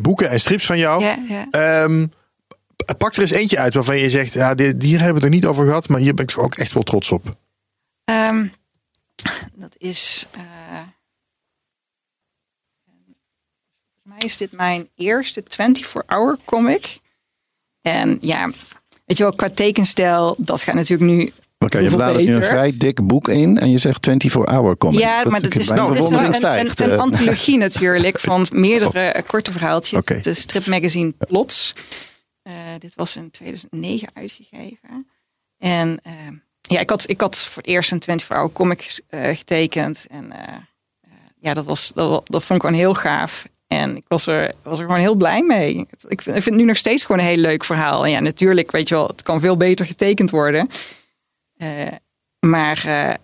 [0.00, 1.04] boeken en strips van jou.
[1.04, 1.46] Ja, ja.
[1.50, 2.06] Ehm,
[2.98, 5.40] pak er eens eentje uit waarvan je zegt, ja, dit, hier hebben we het er
[5.40, 7.36] niet over gehad, maar hier ben ik ook echt wel trots op.
[8.04, 8.46] Ehm,
[9.54, 10.26] dat is.
[10.30, 10.40] eh,
[13.92, 16.98] volgens mij is dit mijn eerste 24-hour comic.
[17.82, 18.50] En ja,
[19.04, 21.32] weet je wel, qua tekenstijl, dat gaat natuurlijk nu.
[21.58, 25.00] Oké, je hoeveel bladert nu een vrij dik boek in en je zegt 24-hour comic.
[25.00, 26.80] Ja, maar dat is, dat is een, een, stijgt.
[26.80, 26.98] een eh.
[26.98, 29.98] antologie natuurlijk van meerdere eh, korte verhaaltjes.
[29.98, 30.14] Oké.
[30.14, 31.74] Het stripmagazine Plots.
[32.42, 35.08] Eh, dit was in 2009 uitgegeven.
[35.60, 36.12] En eh,
[36.60, 40.06] ja, ik had, ik had voor het eerst een 24-hour comic eh, getekend.
[40.10, 40.56] En eh,
[41.40, 43.46] ja, dat, was, dat, dat vond ik gewoon heel gaaf.
[43.66, 45.74] En ik was er, was er gewoon heel blij mee.
[45.76, 48.04] Ik vind, ik vind het nu nog steeds gewoon een heel leuk verhaal.
[48.04, 50.68] En ja, natuurlijk, weet je wel, het kan veel beter getekend worden.
[52.38, 53.18] Maar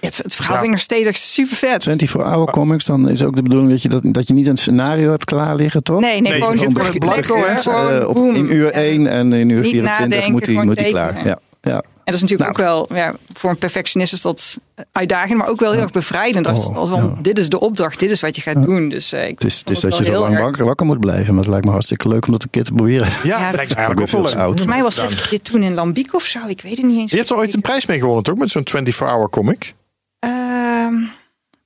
[0.00, 1.82] het, het verhaal ik nog steeds echt super vet.
[1.82, 4.56] 24 hour comics, dan is ook de bedoeling dat je, dat, dat je niet een
[4.56, 6.00] scenario hebt klaar liggen, toch?
[6.00, 7.56] Nee, nee, Nee, gewoon gewoon gewoon het blanco, hè?
[7.58, 8.34] gewoon Eh, op, boom.
[8.34, 11.26] in uur En- 1 en in uur Niet 24 nadenken, moet hij moet klaar.
[11.26, 11.82] Ja, ja.
[12.04, 12.70] En dat is natuurlijk Nou.
[12.78, 14.58] ook wel, ja, voor een perfectionist is dat
[14.92, 16.46] uitdagend, maar ook wel heel erg bevrijdend.
[16.46, 17.20] Als, Oh, als van, ja.
[17.22, 18.88] dit is de opdracht, dit is wat je gaat doen.
[18.88, 21.00] Dus eh, ik Het is, het is dat je zo lang erg- wakker, wakker moet
[21.00, 23.06] blijven, maar het lijkt me hartstikke leuk om dat een keer te proberen.
[23.06, 24.44] Ja, Ja, dat lijkt me eigenlijk ook wel veel te leuk.
[24.46, 24.56] oud.
[24.58, 27.10] Volgens mij was dit toen in Lambiek of zo, ik weet het niet eens.
[27.10, 28.36] Je hebt er ooit een prijs mee gewonnen, toch?
[28.36, 29.74] Met zo'n 24-hour comic.
[30.18, 30.94] Ehm,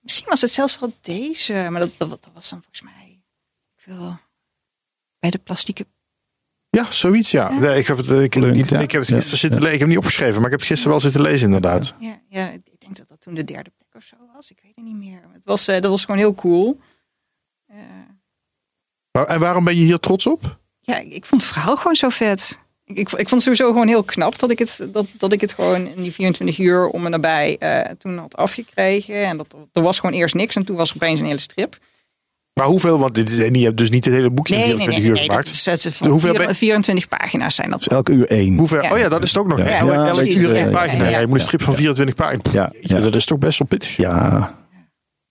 [0.02, 3.18] misschien was het zelfs wel deze, maar dat, dat, dat was dan volgens mij
[3.78, 4.18] ik wil,
[5.18, 5.86] bij de plastieke
[6.84, 7.52] Ja, zoiets, ja.
[7.58, 8.78] Nee, ik, heb het, ik, niet- ja.
[8.80, 9.74] ik heb het Ja, gisteren zitten lezen.
[9.74, 11.94] Ik heb het niet opgeschreven, maar ik heb het gisteren wel zitten lezen, inderdaad.
[11.98, 14.50] Ja, ja, ik denk dat dat toen de derde plek of zo was.
[14.50, 15.20] Ik weet het niet meer.
[15.32, 16.80] Het was, eh, dat was gewoon heel cool.
[17.66, 17.76] Eh,
[19.26, 20.58] en waarom ben je hier trots op?
[20.80, 22.64] ja, ik, ik vond het verhaal gewoon zo vet.
[22.84, 25.40] Ik, ik, ik vond het sowieso gewoon heel knap dat ik het, dat, dat ik
[25.40, 29.24] het gewoon in die 24 uur om en nabij eh, toen had afgekregen.
[29.24, 31.78] En dat, er was gewoon eerst niks en toen was er opeens een hele strip.
[32.58, 32.98] Maar hoeveel?
[32.98, 35.02] Want dit is, en je hebt dus niet het hele boekje in Nee, nee, 24
[35.02, 35.84] nee, uur nee, dat gemaakt.
[35.84, 37.78] dat van hoeveel vier- ben- 24 pagina's zijn dat.
[37.78, 38.56] Dus elke uur één.
[38.58, 38.82] Hoeveel?
[38.82, 38.92] Ja.
[38.92, 39.58] Oh ja, dat is het ook nog.
[39.58, 41.02] Ja, ja, Elk- elk precies, uur ja, één ja, pagina.
[41.02, 41.20] ja, Ja, ja.
[41.20, 42.52] je moet een strip van 24 pagina's.
[42.52, 42.98] Ja, ja.
[43.00, 43.96] Dat is toch best wel pittig.
[43.96, 44.54] Ja,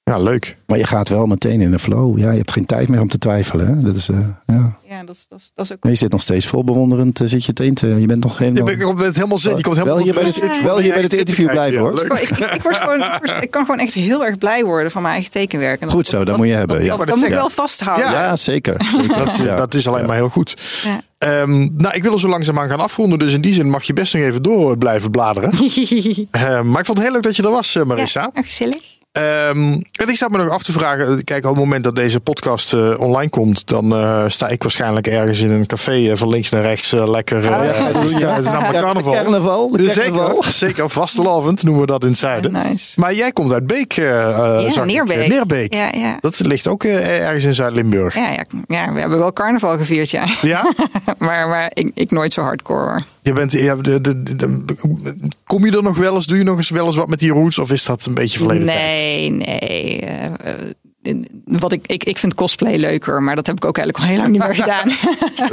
[0.08, 0.56] Ja, leuk.
[0.68, 2.18] Maar je gaat wel meteen in de flow.
[2.20, 3.68] Ja, je hebt geen tijd meer om te twijfelen.
[3.68, 3.82] Hè?
[3.82, 4.76] Dat is, eh, ja.
[4.90, 5.84] Ja, dat is, dat is, dat is ook.
[5.84, 7.20] Nee, je zit nog steeds vol bewonderend.
[7.22, 8.02] eh, zit je te inten.
[8.02, 8.70] Je bent nog helemaal...
[8.70, 9.56] je bent helemaal zin.
[9.58, 10.62] Je komt helemaal wel hier bij het, rust.
[10.64, 12.04] wel hier bij het interview blijven hoor.
[12.04, 13.04] Ik, word gewoon,
[13.42, 15.82] ik kan gewoon echt heel erg blij worden van mijn eigen tekenwerk.
[15.82, 16.78] En Goed zo, dat moet je hebben.
[16.78, 16.98] Dat, Ja.
[16.98, 18.12] dat, dat moet ik wel vasthouden.
[18.12, 18.76] Ja, zeker.
[18.92, 19.26] zeker.
[19.26, 19.56] Dat, Ja.
[19.56, 20.56] dat is alleen maar heel goed.
[20.84, 21.02] Ja.
[21.18, 23.20] Ehm, nou, ik wil er zo langzaamaan gaan afronden.
[23.20, 25.52] Dus in die zin mag je best nog even door blijven bladeren.
[26.32, 28.30] Ehm, maar ik vond het heel leuk dat je er was, eh, Marissa.
[28.34, 28.96] Ja, gezellig.
[29.18, 29.58] Ehm,
[29.92, 31.24] en ik sta me nog af te vragen.
[31.24, 35.08] Kijk, op het moment dat deze podcast eh, online komt, dan eh, sta ik waarschijnlijk
[35.08, 37.38] ergens in een café eh, van links naar rechts eh, lekker.
[37.46, 37.50] eh,
[38.20, 39.14] ja, het is namelijk carnaval.
[39.14, 40.28] carnaval, de carnaval.
[40.44, 40.90] Zeker, zeker.
[40.90, 42.52] Vastelavond noemen we dat in het zuiden.
[42.52, 43.00] Nice.
[43.00, 44.30] Maar jij komt uit Beek, eh
[44.66, 44.84] eh, Ja.
[44.84, 45.28] Neerbeek.
[45.28, 45.74] Neerbeek.
[45.74, 46.18] Ja, ja.
[46.22, 48.16] Dat ligt ook eh, ergens in Zuid-Limburg.
[48.16, 50.26] Ja, ja, ja, we hebben wel carnaval gevierd, ja.
[50.42, 50.74] Ja?
[51.18, 52.80] maar maar ik, ik nooit zo hardcore.
[52.90, 53.04] hoor.
[53.22, 54.66] Je bent, ja, de, de,
[55.44, 56.26] kom je er nog wel eens?
[56.26, 57.58] Doe je nog eens wel eens wat met die roots?
[57.60, 59.00] Of is dat een beetje verleden tijd?
[59.08, 60.00] Nee, nee.
[60.00, 60.26] eh,
[61.04, 64.12] eh, wat ik, ik, ik vind cosplay leuker, maar dat heb ik ook eigenlijk al
[64.14, 64.90] heel lang niet meer gedaan.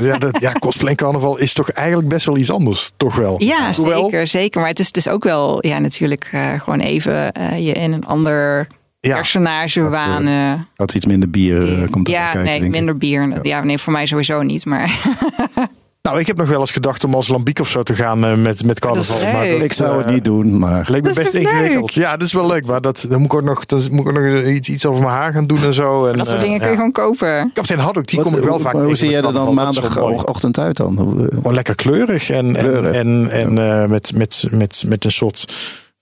[0.07, 2.93] Ja, dat, ja, cosplay en carnaval is toch eigenlijk best wel iets anders.
[2.97, 3.43] Toch wel?
[3.43, 4.61] ja, Hoewel- zeker, zeker.
[4.61, 7.15] Maar het is, het is ook wel, ja, natuurlijk eh, gewoon even
[7.63, 8.67] je in een ander
[9.01, 9.15] Ja.
[9.15, 10.69] personage Dat, wanen.
[10.77, 13.39] Had iets minder bier komt ja, kijken, nee, minder bier.
[13.47, 14.65] Ja, nee, voor mij sowieso niet.
[14.65, 14.91] Maar
[16.09, 18.35] Nou, ik heb nog wel eens gedacht om als lambiek of zo te gaan eh,
[18.37, 19.19] met, met carnaval.
[19.19, 19.47] Dat maar.
[19.47, 20.85] Ik zou het eh, niet doen, maar...
[20.89, 21.95] Leek me Dat is best ingewikkeld.
[21.95, 22.67] Ja, dat is wel leuk.
[22.67, 25.03] Maar dat, dan moet ik ook nog, dan moet ik ook nog iets, iets over
[25.03, 26.07] mijn haar gaan doen en zo.
[26.07, 26.73] En, dat soort eh, dingen kun ja.
[26.73, 27.51] je gewoon kopen.
[27.55, 29.55] Kapitein Haddock, die Wat- kom ik wel hoe- vaak maar Hoe zie jij er dan
[29.55, 30.97] maandagochtend uit dan?
[31.35, 32.95] Gewoon lekker kleurig en, en, Kleurig.
[32.95, 35.55] en, en eh, met, met, met, met een soort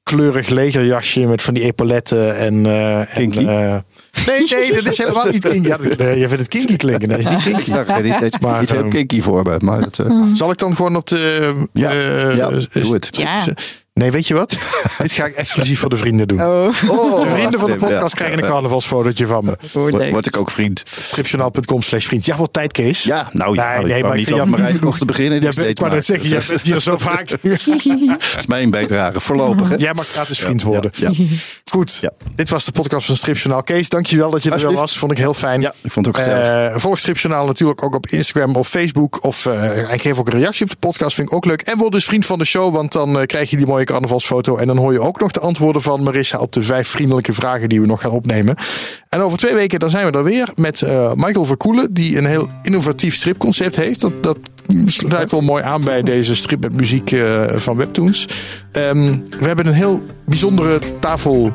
[0.03, 2.67] kleurig legerjasje met van die epauletten en...
[2.67, 3.85] eh, en?
[4.27, 5.69] Nee, nee, dat is helemaal niet kinky.
[5.69, 7.63] Ja, dat- nee, je vindt het kinky klinken, dat is niet Ik kinky.
[7.71, 9.57] zag er iets, iets, Maar, iets heel ehm, kinky voor me.
[9.59, 11.53] Maar het, eh, Zal ik dan gewoon op de...
[11.73, 13.09] Ja, eh, ja, doe het.
[13.17, 13.45] Ja.
[13.95, 14.51] Nee, weet je wat?
[14.99, 16.41] Dit ga ik exclusief voor de vrienden doen.
[16.43, 18.25] Oh, De vrienden van de podcast ja.
[18.25, 19.57] krijgen een carnavalsfotootje van me.
[19.73, 20.83] Word, word ik ook vriend.
[20.85, 22.25] Stripjournaal.com slash vriend.
[22.25, 23.03] Ja, wat tijd, Kees.
[23.03, 25.43] Ja, nou ja, Nee, ik wou maar niet jou- mijn reiskosten beginnen.
[25.43, 26.03] Ik steeds maar.
[26.03, 27.31] zeggen, jij Dat bent hier zo vaak.
[28.37, 29.69] is mijn bijdrage, voorlopig.
[29.69, 29.75] Hè?
[29.79, 30.91] Jij mag gratis vriend worden.
[30.95, 31.25] Ja, ja.
[31.71, 32.11] Goed, Ja.
[32.35, 33.63] dit was de podcast van Stripjournaal.
[33.63, 34.99] Kees, dankjewel dat je er wel was.
[34.99, 35.61] Vond ik heel fijn.
[35.61, 36.73] Ja, ik vond het ook gezellig.
[36.75, 39.25] Eh, volg Stripjournaal natuurlijk ook op Instagram of Facebook.
[39.25, 41.61] Of, eh, en geef ook een reactie op de podcast, vind ik ook leuk.
[41.61, 44.57] En word dus vriend van de show, want dan eh, krijg je die mooie carnavalsfoto.
[44.57, 47.69] En dan hoor je ook nog de antwoorden van Marissa op de vijf vriendelijke vragen
[47.69, 48.57] die we nog gaan opnemen.
[49.09, 52.27] En over twee weken dan zijn we er weer met eh, Michael Verkoelen, die een
[52.27, 54.01] heel innovatief stripconcept heeft.
[54.01, 54.39] Dat, dat
[54.87, 58.27] sluit wel mooi aan bij deze strip met muziek eh, van Webtoons.
[58.73, 61.53] Ehm, we hebben een heel bijzondere tafel,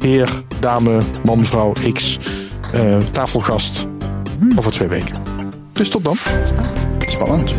[0.00, 0.28] heer,
[0.60, 2.18] dame, man, vrouw, x,
[2.72, 3.86] eh, tafelgast
[4.56, 5.16] over twee weken.
[5.72, 6.16] Dus tot dan.
[7.06, 7.54] Spannend.